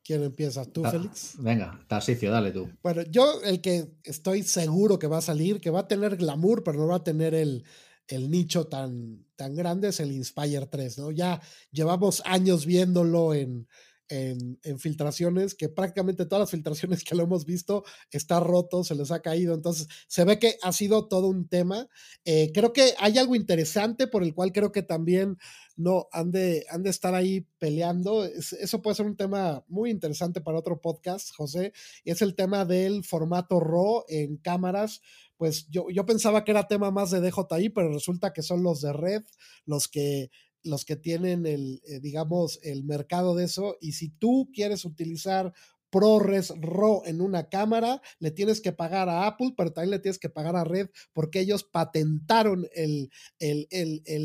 [0.04, 0.64] ¿Quién empieza?
[0.64, 1.34] ¿Tú, Félix?
[1.38, 2.68] Venga, Tarsicio, dale tú.
[2.82, 6.64] Bueno, yo el que estoy seguro que va a salir, que va a tener glamour,
[6.64, 7.64] pero no va a tener el,
[8.08, 11.10] el nicho tan, tan grande, es el Inspire 3, ¿no?
[11.12, 13.68] Ya llevamos años viéndolo en,
[14.12, 19.10] en, filtraciones, que prácticamente todas las filtraciones que lo hemos visto está roto, se les
[19.10, 21.88] ha caído, entonces se ve que ha sido todo un tema.
[22.24, 25.38] Eh, creo que hay algo interesante por el cual creo que también
[25.76, 28.24] no han de, han de estar ahí peleando.
[28.24, 31.72] eso puede ser un tema muy interesante para otro podcast, José,
[32.04, 35.00] y es el tema del formato RAW en cámaras
[35.38, 38.80] pues yo, yo, pensaba que era tema más de DJI, pero resulta que son los
[38.80, 39.24] de Red
[39.66, 40.30] los que
[40.64, 43.76] los que tienen el, eh, digamos, el mercado de eso.
[43.80, 45.52] Y si tú quieres utilizar
[45.92, 50.18] ProRes RAW en una cámara, le tienes que pagar a Apple, pero también le tienes
[50.18, 53.10] que pagar a Red porque ellos patentaron el,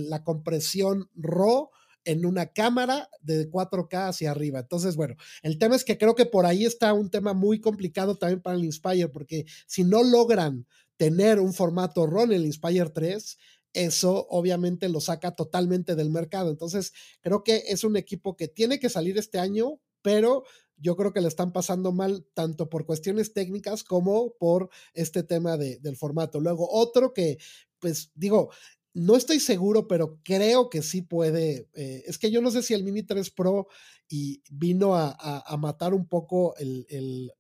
[0.09, 1.69] la compresión RAW
[2.05, 4.59] en una cámara de 4K hacia arriba.
[4.59, 8.17] Entonces, bueno, el tema es que creo que por ahí está un tema muy complicado
[8.17, 12.89] también para el Inspire, porque si no logran tener un formato RAW en el Inspire
[12.89, 13.37] 3,
[13.73, 16.49] eso obviamente lo saca totalmente del mercado.
[16.49, 20.43] Entonces, creo que es un equipo que tiene que salir este año, pero
[20.77, 25.57] yo creo que le están pasando mal tanto por cuestiones técnicas como por este tema
[25.57, 26.39] de, del formato.
[26.39, 27.37] Luego, otro que,
[27.79, 28.51] pues digo,
[28.93, 31.69] no estoy seguro, pero creo que sí puede.
[31.75, 33.67] Eh, es que yo no sé si el Mini 3 Pro
[34.09, 36.87] y vino a, matar un poco el,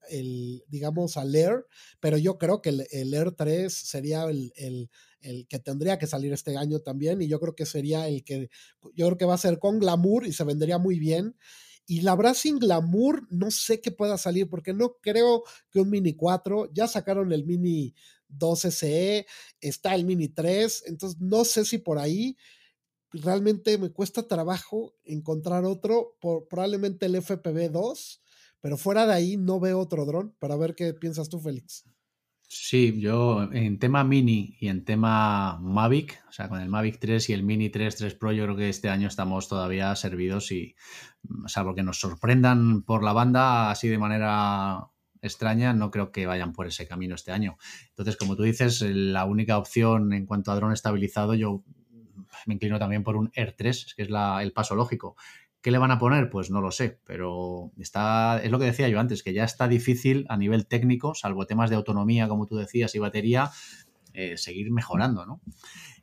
[0.09, 1.65] el, digamos, al Air,
[1.99, 4.89] pero yo creo que el, Air 3 sería el,
[5.21, 8.49] el que tendría que salir este año también y yo creo que sería el que
[8.93, 11.35] yo creo que va a ser con glamour y se vendería muy bien.
[11.85, 15.89] Y la verdad sin glamour no sé qué pueda salir porque no creo que un
[15.89, 17.95] Mini 4, ya sacaron el Mini
[18.27, 19.25] 2 SE,
[19.61, 22.37] está el Mini 3, entonces no sé si por ahí
[23.11, 28.21] realmente me cuesta trabajo encontrar otro, por, probablemente el FPV 2,
[28.59, 31.85] pero fuera de ahí no veo otro dron, para ver qué piensas tú, Félix.
[32.49, 37.29] Sí, yo en tema Mini y en tema Mavic, o sea, con el Mavic 3
[37.29, 40.73] y el Mini 3, 3 Pro, yo creo que este año estamos todavía servidos y,
[41.47, 44.87] salvo que nos sorprendan por la banda así de manera
[45.21, 47.57] extraña, no creo que vayan por ese camino este año.
[47.89, 51.65] Entonces, como tú dices, la única opción en cuanto a dron estabilizado, yo
[52.45, 55.17] me inclino también por un Air 3, que es el paso lógico.
[55.61, 56.29] ¿Qué le van a poner?
[56.29, 59.67] Pues no lo sé, pero está, es lo que decía yo antes, que ya está
[59.67, 63.51] difícil a nivel técnico, salvo temas de autonomía, como tú decías, y batería,
[64.13, 65.41] eh, seguir mejorando, ¿no?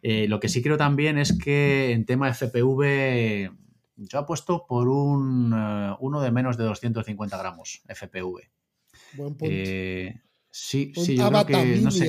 [0.02, 3.50] Eh, lo que sí creo también es que en tema FPV,
[3.96, 8.50] yo apuesto por un eh, uno de menos de 250 gramos FPV.
[9.14, 9.46] Buen punto.
[10.50, 12.08] sí, sí, yo creo que, no sé,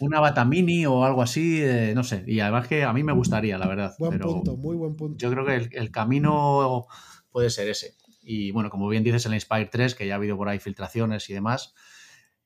[0.00, 2.24] una bata mini o algo así, eh, no sé.
[2.26, 3.94] Y además que a mí me gustaría, la verdad.
[3.98, 5.18] Buen punto, muy buen punto.
[5.18, 6.86] Yo creo que el, camino
[7.30, 7.94] puede ser ese.
[8.22, 11.28] Y bueno, como bien dices, el Inspire 3, que ya ha habido por ahí filtraciones
[11.30, 11.74] y demás.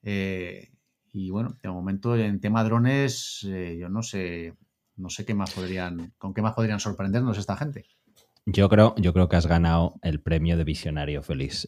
[0.02, 0.72] Eh,
[1.12, 4.54] y bueno, de momento en tema drones, eh, yo no sé,
[4.96, 7.86] no sé qué más podrían, con qué más podrían sorprendernos esta gente.
[8.46, 11.66] Yo creo, yo creo que has ganado el premio de visionario, Félix.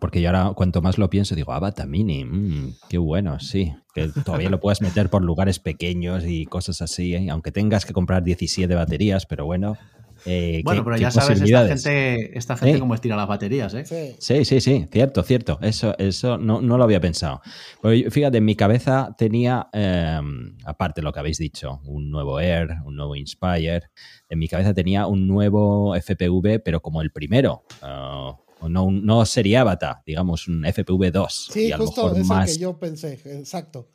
[0.00, 3.72] porque yo ahora, cuanto más lo pienso, digo, ah, Mini, mm, qué bueno, sí.
[3.94, 7.30] Que todavía lo puedes meter por lugares pequeños y cosas así, ¿eh?
[7.30, 9.78] aunque tengas que comprar 17 baterías, pero bueno,
[10.26, 14.16] eh, bueno, pero ya sabes esta gente, esta gente cómo estira las baterías, ¿eh?
[14.18, 15.58] Sí, sí, sí, cierto, cierto.
[15.62, 17.40] Eso, eso no, no lo había pensado.
[17.80, 22.40] Pues fíjate, en mi cabeza tenía, em, aparte de lo que habéis dicho, un nuevo
[22.40, 23.82] Air, un nuevo Inspire.
[24.28, 27.62] En mi cabeza tenía un nuevo FPV, pero como el primero.
[27.82, 31.48] Uh, no, no sería Avatar, digamos un FPV 2.
[31.52, 32.52] Sí, justo es más...
[32.52, 33.90] que yo pensé, exacto.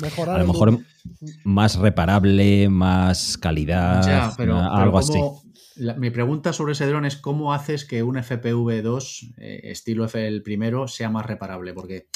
[0.00, 0.78] Mejorar a lo mejor
[1.42, 5.18] más reparable, más calidad, algo así
[5.96, 10.42] mi pregunta sobre ese dron es cómo haces que un FPV2 eh, estilo F el
[10.42, 12.08] primero sea más reparable, porque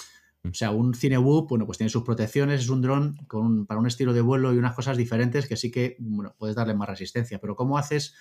[0.48, 3.86] o sea, un Cinewhoop, bueno, pues tiene sus protecciones, es un dron con para un
[3.86, 7.38] estilo de vuelo y unas cosas diferentes que sí que, bueno, puedes darle más resistencia,
[7.38, 8.14] pero ¿cómo haces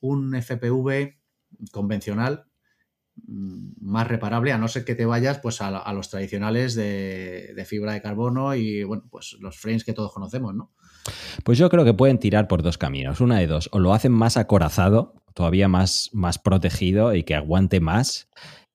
[0.00, 1.18] un FPV
[1.70, 2.46] convencional
[3.16, 7.64] mm, más reparable, a no ser que te vayas pues a, los tradicionales de, de,
[7.66, 10.72] fibra de carbono y bueno, pues los frames que todos conocemos, ¿no?
[11.44, 13.20] Pues yo creo que pueden tirar por dos caminos.
[13.20, 13.68] Una de dos.
[13.72, 18.28] O lo hacen más acorazado, todavía más, más protegido y que aguante más.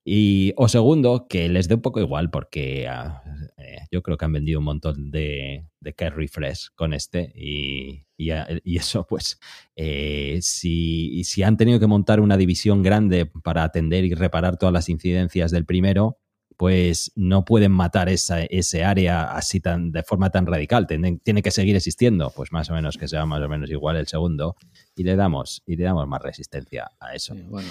[0.06, 3.24] Y, o segundo, que les dé un poco igual, porque ah,
[3.58, 7.32] eh, yo creo que han vendido un montón de, de Care Fresh con este.
[7.36, 9.40] Y, y, eso, pues,
[9.76, 14.74] eh, si, si han tenido que montar una división grande para atender y reparar todas
[14.74, 16.20] las incidencias del primero,
[16.64, 20.88] pues no pueden matar esa, ese área así tan, de forma tan radical.
[20.88, 23.98] Tiene, tiene, que seguir existiendo, pues más o menos que sea más o menos igual
[23.98, 24.56] el segundo.
[24.96, 27.36] Y le damos, y le damos más resistencia a eso.
[27.50, 27.68] bueno,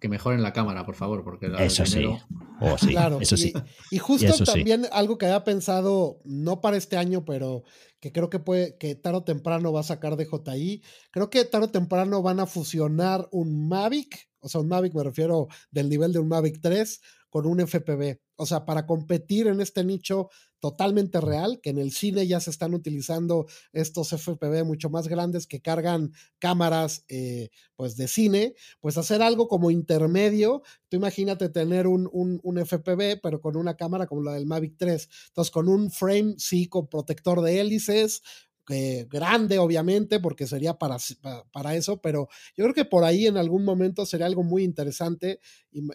[0.00, 2.04] que mejoren la cámara, por favor, porque eso, sí.
[2.60, 2.90] Oh, sí.
[2.90, 3.54] claro, eso sí.
[3.90, 7.64] Y, justo también algo que había pensado, no para este año, pero
[7.98, 10.84] que creo que puede, que tarde o temprano va a sacar de JI.
[11.10, 15.02] Creo que tarde o temprano van a fusionar un Mavic, o sea, un Mavic me
[15.02, 17.00] refiero del nivel de un Mavic 3
[17.32, 18.20] con un FPV.
[18.36, 20.28] O sea, para competir en este nicho
[20.60, 25.46] totalmente real, que en el cine ya se están utilizando estos FPV mucho más grandes
[25.46, 30.62] que cargan cámaras eh, pues de cine, pues hacer algo como intermedio.
[30.90, 35.08] Tú imagínate tener un, un, FPV, pero con una cámara como la del Mavic 3.
[35.28, 38.20] Entonces, con un frame, sí, con protector de hélices,
[38.66, 40.96] grande, obviamente, porque sería para,
[41.52, 45.40] para, eso, pero yo creo que por ahí en algún momento sería algo muy interesante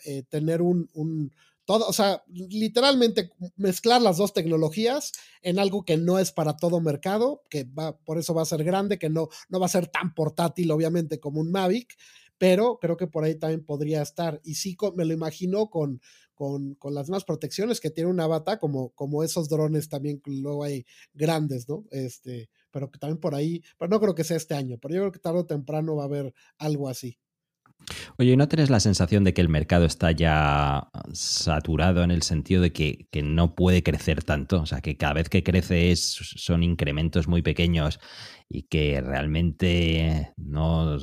[0.05, 1.32] eh, tener un, un
[1.68, 5.11] todo, o sea, literalmente mezclar las dos tecnologías
[5.41, 8.63] en algo que no es para todo mercado, que va, por eso va a ser
[8.63, 11.97] grande, que no, no va a ser tan portátil, obviamente, como un Mavic,
[12.38, 14.39] pero creo que por ahí también podría estar.
[14.45, 15.99] Y sí, me lo imagino con,
[16.38, 20.63] con, con, las mismas protecciones que tiene una bata, como, como esos drones también luego
[20.63, 21.85] hay grandes, ¿no?
[21.89, 25.01] Este, pero que también por ahí, pero no creo que sea este año, pero yo
[25.01, 27.17] creo que tarde o temprano va a haber algo así.
[28.19, 32.61] Oye, ¿no tienes la sensación de que el mercado está ya saturado en el sentido
[32.61, 34.61] de que, que no puede crecer tanto?
[34.61, 37.99] O sea, que cada vez que crece es, son incrementos muy pequeños
[38.49, 40.97] y que realmente no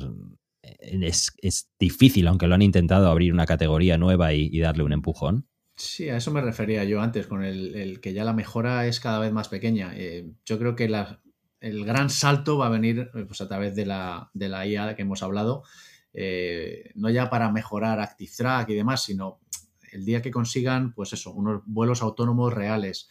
[0.79, 5.47] es, es, difícil, aunque lo han intentado, abrir una categoría nueva y, darle un empujón.
[5.75, 9.19] Sí, a eso me refería yo antes, con el, que ya la mejora es cada
[9.19, 9.93] vez más pequeña.
[9.95, 10.89] Eh, yo creo que
[11.59, 14.95] el gran salto va a venir eh, pues, a través de la, de la IA
[14.95, 15.63] que hemos hablado,
[16.13, 19.41] eh, no ya para mejorar Active Track y demás, sino
[19.91, 23.09] el día que consigan, pues eso, unos vuelos autónomos reales.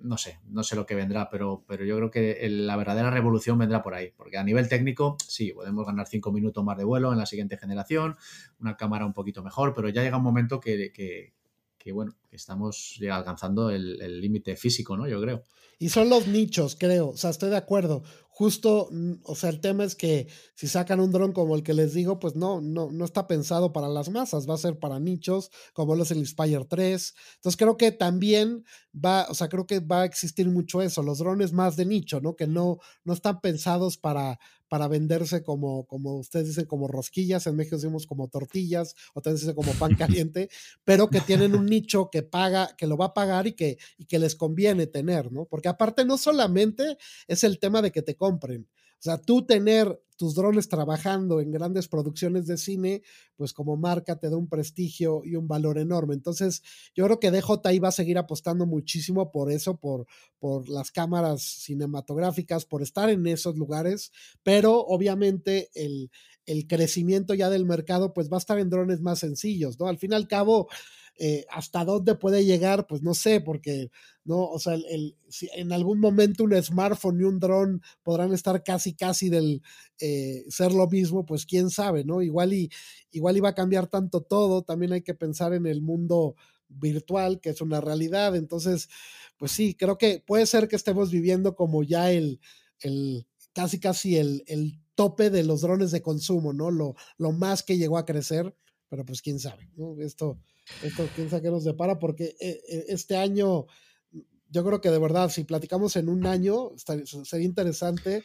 [0.00, 3.58] No sé, no sé lo que vendrá, pero, pero yo creo que la verdadera revolución
[3.58, 7.12] vendrá por ahí, porque a nivel técnico, sí, podemos ganar cinco minutos más de vuelo
[7.12, 8.16] en la siguiente generación,
[8.60, 13.16] una cámara un poquito mejor, pero ya llega un momento que, que, bueno, estamos ya
[13.16, 15.08] alcanzando el límite físico, ¿no?
[15.08, 15.44] Yo creo.
[15.78, 17.10] Y son los nichos, creo.
[17.10, 18.02] O sea, estoy de acuerdo.
[18.28, 21.74] Justo, mm, o sea, el tema es que si sacan un dron como el que
[21.74, 25.00] les digo, pues no, no, no está pensado para las masas, va a ser para
[25.00, 27.14] nichos, como lo es el Inspire 3.
[27.36, 28.64] Entonces creo que también
[28.94, 32.20] va, o sea, creo que va a existir mucho eso, los drones más de nicho,
[32.20, 32.36] ¿no?
[32.36, 37.56] Que no, no están pensados para, para venderse como, como ustedes dicen, como rosquillas, en
[37.56, 40.50] México decimos como tortillas, o ustedes dicen como pan caliente,
[40.84, 44.06] pero que tienen un nicho que paga, que lo va a pagar y que, y
[44.06, 45.46] que les conviene tener, ¿no?
[45.46, 50.00] Porque aparte no solamente es el tema de que te compren, o sea, tú tener
[50.16, 53.02] tus drones trabajando en grandes producciones de cine,
[53.36, 56.14] pues como marca te da un prestigio y un valor enorme.
[56.14, 56.62] Entonces,
[56.94, 60.06] yo creo que DJI va a seguir apostando muchísimo por eso, por,
[60.38, 64.10] por las cámaras cinematográficas, por estar en esos lugares,
[64.42, 66.10] pero obviamente el,
[66.46, 69.86] el crecimiento ya del mercado, pues va a estar en drones más sencillos, ¿no?
[69.86, 70.68] Al fin y al cabo,
[71.18, 73.90] eh, hasta dónde puede llegar, pues no sé, porque
[74.24, 78.62] no, o sea, el, si en algún momento un smartphone y un dron podrán estar
[78.62, 79.62] casi, casi del
[79.98, 82.20] eh, ser lo mismo, pues quién sabe, ¿no?
[82.20, 82.70] Igual y
[83.12, 86.36] igual iba a cambiar tanto todo, también hay que pensar en el mundo
[86.68, 88.88] virtual, que es una realidad, entonces,
[89.38, 92.40] pues sí, creo que puede ser que estemos viviendo como ya el,
[92.80, 96.70] el casi, casi el, el tope de los drones de consumo, ¿no?
[96.70, 98.54] Lo, lo más que llegó a crecer,
[98.88, 99.98] pero pues quién sabe, ¿no?
[100.00, 100.38] Esto
[100.82, 103.66] esto quién sabe qué nos depara, porque eh, eh, este año,
[104.50, 106.70] yo creo que de verdad, si platicamos en un año,
[107.24, 108.24] sería interesante.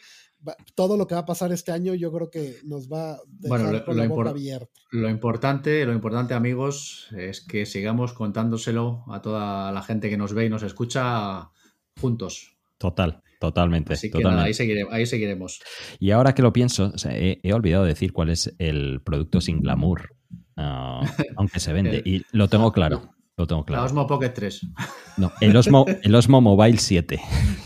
[0.74, 3.60] Todo lo que va a pasar este año, yo creo que nos va a dejar
[3.60, 4.72] bueno, lo, con la boca abierta.
[4.90, 10.34] Lo importante, lo importante, amigos, es que sigamos contándoselo a toda la gente que nos
[10.34, 11.50] ve y nos escucha
[12.00, 12.56] juntos.
[12.76, 13.92] Total, totalmente.
[13.92, 14.48] Así que totalmente.
[14.48, 15.60] ahí, seguiremos, ahí, seguiremos,
[16.00, 20.16] Y ahora que lo pienso, he, he, olvidado decir cuál es el producto sin glamour
[20.56, 21.02] Ah,
[21.36, 22.02] aunque se vende.
[22.04, 23.14] y lo tengo claro.
[23.36, 23.82] Lo tengo claro.
[23.82, 24.66] La Osmo Pocket 3.
[25.16, 27.20] No, el Osmo, el Osmo Mobile 7.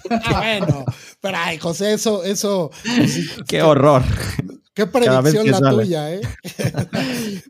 [0.30, 0.84] bueno,
[1.20, 2.70] pero ay, José, eso, eso.
[3.48, 4.02] Qué horror.
[4.74, 6.20] Qué predicción la tuya, ¿eh?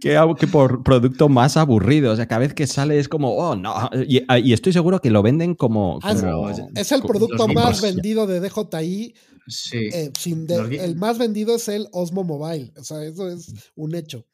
[0.01, 2.13] qué, qué, por producto más aburrido.
[2.13, 3.91] O sea, cada vez que sale es como, oh, no.
[4.07, 5.99] Y, ah, y estoy seguro que lo venden como.
[6.05, 9.15] Ah, como es el producto más vendido de DJI.
[9.49, 9.89] Sí.
[9.93, 12.73] Eh, sin de, el más vendido es el Osmo Mobile.
[12.79, 14.25] O sea, eso es un hecho.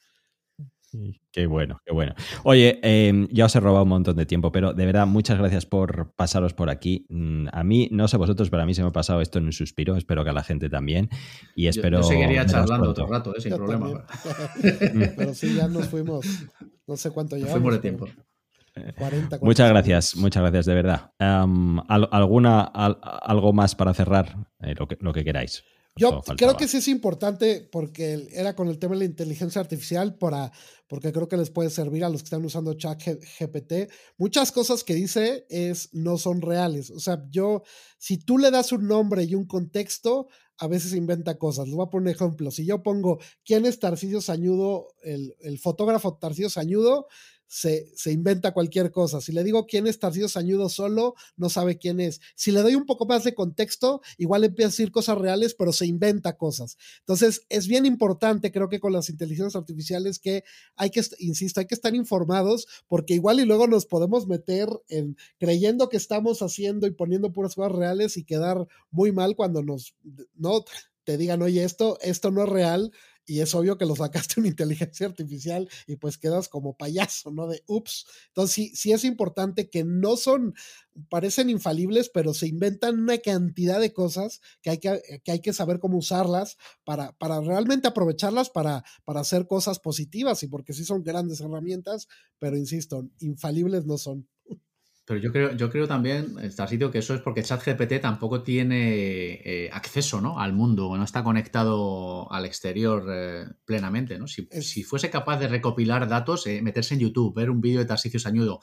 [1.32, 2.14] Qué bueno, qué bueno.
[2.44, 5.64] Oye, eh, ya os he robado un montón de tiempo, pero de verdad, muchas gracias
[5.64, 7.06] por pasaros por aquí.
[7.08, 9.46] Mm, a mí, no sé vosotros, pero a mí se me ha pasado esto en
[9.46, 9.96] un suspiro.
[9.96, 11.08] Espero que a la gente también.
[11.56, 11.98] Y espero.
[11.98, 14.04] Yo, seguiría charlando otro rato, eh, sin problema.
[15.16, 16.26] pero sí, ya nos fuimos.
[16.86, 17.54] No sé cuánto llevamos.
[17.54, 18.06] Fuimos de tiempo.
[19.40, 21.12] muchas gracias, muchas gracias, de verdad.
[21.18, 24.36] ¿Alguna, algo más para cerrar?
[24.60, 25.64] Eh, lo, que, lo que queráis.
[25.96, 30.16] Yo creo que sí es importante porque era con el tema de la inteligencia artificial
[30.16, 30.50] para,
[30.88, 33.90] porque creo que les puede servir a los que están usando chat GPT.
[34.16, 36.90] Muchas cosas que dice es no son reales.
[36.90, 37.62] O sea, yo,
[37.98, 40.28] si tú le das un nombre y un contexto,
[40.58, 41.66] a veces inventa cosas.
[41.66, 42.50] Les voy a poner un ejemplo.
[42.50, 47.06] Si yo pongo quién es Tarcisio Sañudo, el, el fotógrafo Tarcisio Sañudo,
[47.52, 49.20] se, inventa cualquier cosa.
[49.20, 52.22] Si le digo quién es Tarcillo Sañudo solo, no sabe quién es.
[52.34, 55.70] Si le doy un poco más de contexto, igual empieza a decir cosas reales, pero
[55.70, 56.78] se inventa cosas.
[57.00, 60.44] Entonces, es bien importante, creo que con las inteligencias artificiales, que
[60.76, 65.18] hay que, insisto, hay que estar informados, porque igual y luego nos podemos meter en
[65.38, 69.94] creyendo que estamos haciendo y poniendo puras cosas reales y quedar muy mal cuando nos,
[70.36, 70.64] no,
[71.04, 72.92] te digan, oye, esto, esto no es real
[73.26, 77.46] y es obvio que lo sacaste una inteligencia artificial y pues quedas como payaso, ¿no?
[77.46, 78.06] De ups.
[78.28, 80.54] Entonces sí, sí es importante que no son,
[81.08, 85.52] parecen infalibles, pero se inventan una cantidad de cosas que hay que, que, hay que
[85.52, 90.84] saber cómo usarlas para, para realmente aprovecharlas para, para hacer cosas positivas y porque sí
[90.84, 92.08] son grandes herramientas,
[92.38, 94.28] pero insisto, infalibles no son.
[95.12, 99.68] Pero yo creo, yo creo también, sitio que eso es porque ChatGPT tampoco tiene eh,
[99.70, 100.38] acceso ¿no?
[100.38, 104.18] al mundo, no está conectado al exterior eh, plenamente.
[104.18, 104.26] ¿no?
[104.26, 107.84] Si, si, fuese capaz de recopilar datos, eh, meterse en YouTube, ver un vídeo de
[107.84, 108.60] Tarsicio Sañudo,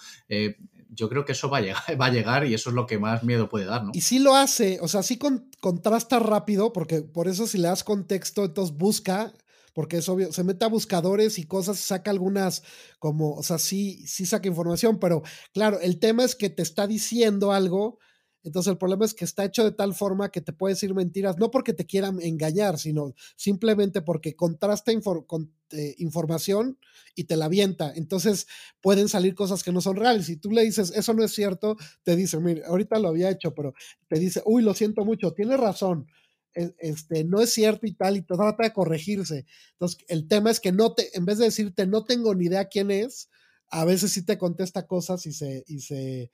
[0.90, 2.98] yo creo que eso va a, llegar, va a llegar y eso es lo que
[2.98, 3.84] más miedo puede dar.
[3.84, 3.92] ¿no?
[3.94, 5.20] Y sí lo hace, o sea, sí
[5.60, 9.34] contrasta rápido, porque por eso si le das contexto, entonces busca
[9.80, 12.64] porque es obvio, se mete a buscadores y cosas, saca algunas
[13.00, 15.24] como, o sea, sí, sí saca información, pero
[15.54, 17.98] claro, el tema es que te está diciendo algo,
[18.44, 21.38] entonces el problema es que está hecho de tal forma que te puede decir mentiras,
[21.38, 24.92] no porque te quieran engañar, sino simplemente porque contrasta
[25.26, 26.78] con, eh, información
[27.16, 27.94] y te la avienta.
[27.96, 28.48] Entonces
[28.82, 30.26] pueden salir cosas que no son reales.
[30.26, 33.56] Si tú le dices, eso no es cierto, te dice, mire, ahorita lo había hecho,
[33.56, 33.74] pero
[34.10, 36.06] te dice, uy, lo siento mucho, tienes razón
[36.54, 39.46] este, no es cierto y tal, y trata de corregirse.
[39.74, 42.66] Entonces, el tema es que no te, en vez de decirte no tengo ni idea
[42.66, 43.30] quién es,
[43.70, 46.32] a veces sí te contesta cosas y se, y se,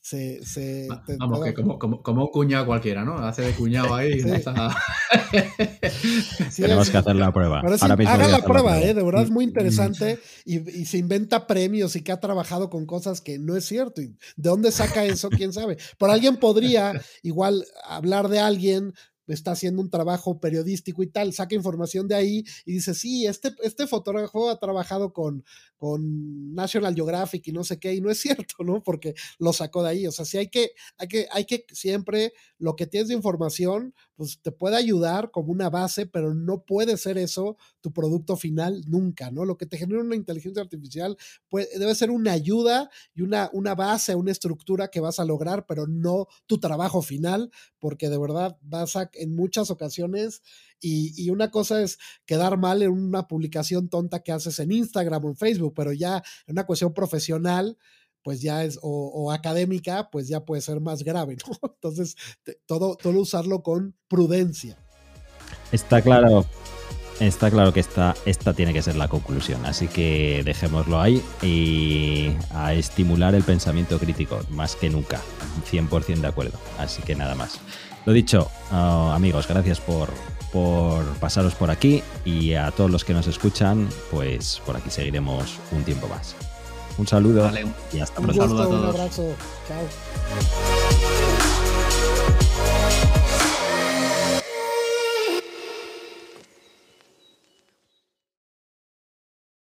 [0.00, 0.88] se,
[1.18, 3.18] Vamos, que como, como, como, un cuñado cualquiera, ¿no?
[3.18, 4.74] Hace de cuñado ahí y está.
[6.56, 7.60] Tenemos que hacer la prueba.
[7.60, 8.94] haga la prueba, ¿eh?
[8.94, 12.86] De verdad es muy interesante y, y, se inventa premios y que ha trabajado con
[12.86, 14.00] cosas que no es cierto.
[14.00, 15.28] ¿Y ¿De dónde saca eso?
[15.28, 15.76] ¿Quién sabe?
[15.98, 18.94] Pero alguien podría igual hablar de alguien
[19.34, 23.54] está haciendo un trabajo periodístico y tal, saca información de ahí y dice, sí, este,
[23.62, 25.44] este fotógrafo ha trabajado con,
[25.76, 28.82] con National Geographic y no sé qué, y no es cierto, ¿no?
[28.82, 30.06] Porque lo sacó de ahí.
[30.06, 33.94] O sea, sí hay que, hay que, hay que siempre, lo que tienes de información,
[34.14, 38.82] pues te puede ayudar como una base, pero no puede ser eso tu producto final
[38.86, 39.44] nunca, ¿no?
[39.44, 41.16] Lo que te genera una inteligencia artificial
[41.48, 45.64] puede, debe ser una ayuda y una, una base, una estructura que vas a lograr,
[45.66, 50.42] pero no tu trabajo final, porque de verdad vas a, en muchas ocasiones,
[50.80, 55.28] y, una cosa es quedar mal en una publicación tonta que haces en Instagram o
[55.28, 57.76] en Facebook, pero ya en una cuestión profesional,
[58.22, 61.70] pues ya es, o, académica, pues ya puede ser más grave, ¿no?
[61.74, 62.16] Entonces,
[62.66, 64.76] todo, todo usarlo con prudencia.
[65.72, 66.46] Está claro,
[67.20, 72.32] está claro que esta, esta tiene que ser la conclusión, así que dejémoslo ahí y
[72.52, 75.20] a estimular el pensamiento crítico, más que nunca,
[75.70, 77.60] 100% de acuerdo, así que nada más.
[78.10, 80.08] Lo dicho, ah, amigos, gracias por,
[80.52, 85.60] por pasaros por aquí y a todos los que nos escuchan, pues por aquí seguiremos
[85.70, 86.34] un tiempo más.
[86.98, 87.48] Un saludo
[87.92, 88.44] y hasta pronto.
[88.46, 89.32] Un, un abrazo.
[89.68, 89.86] Chao.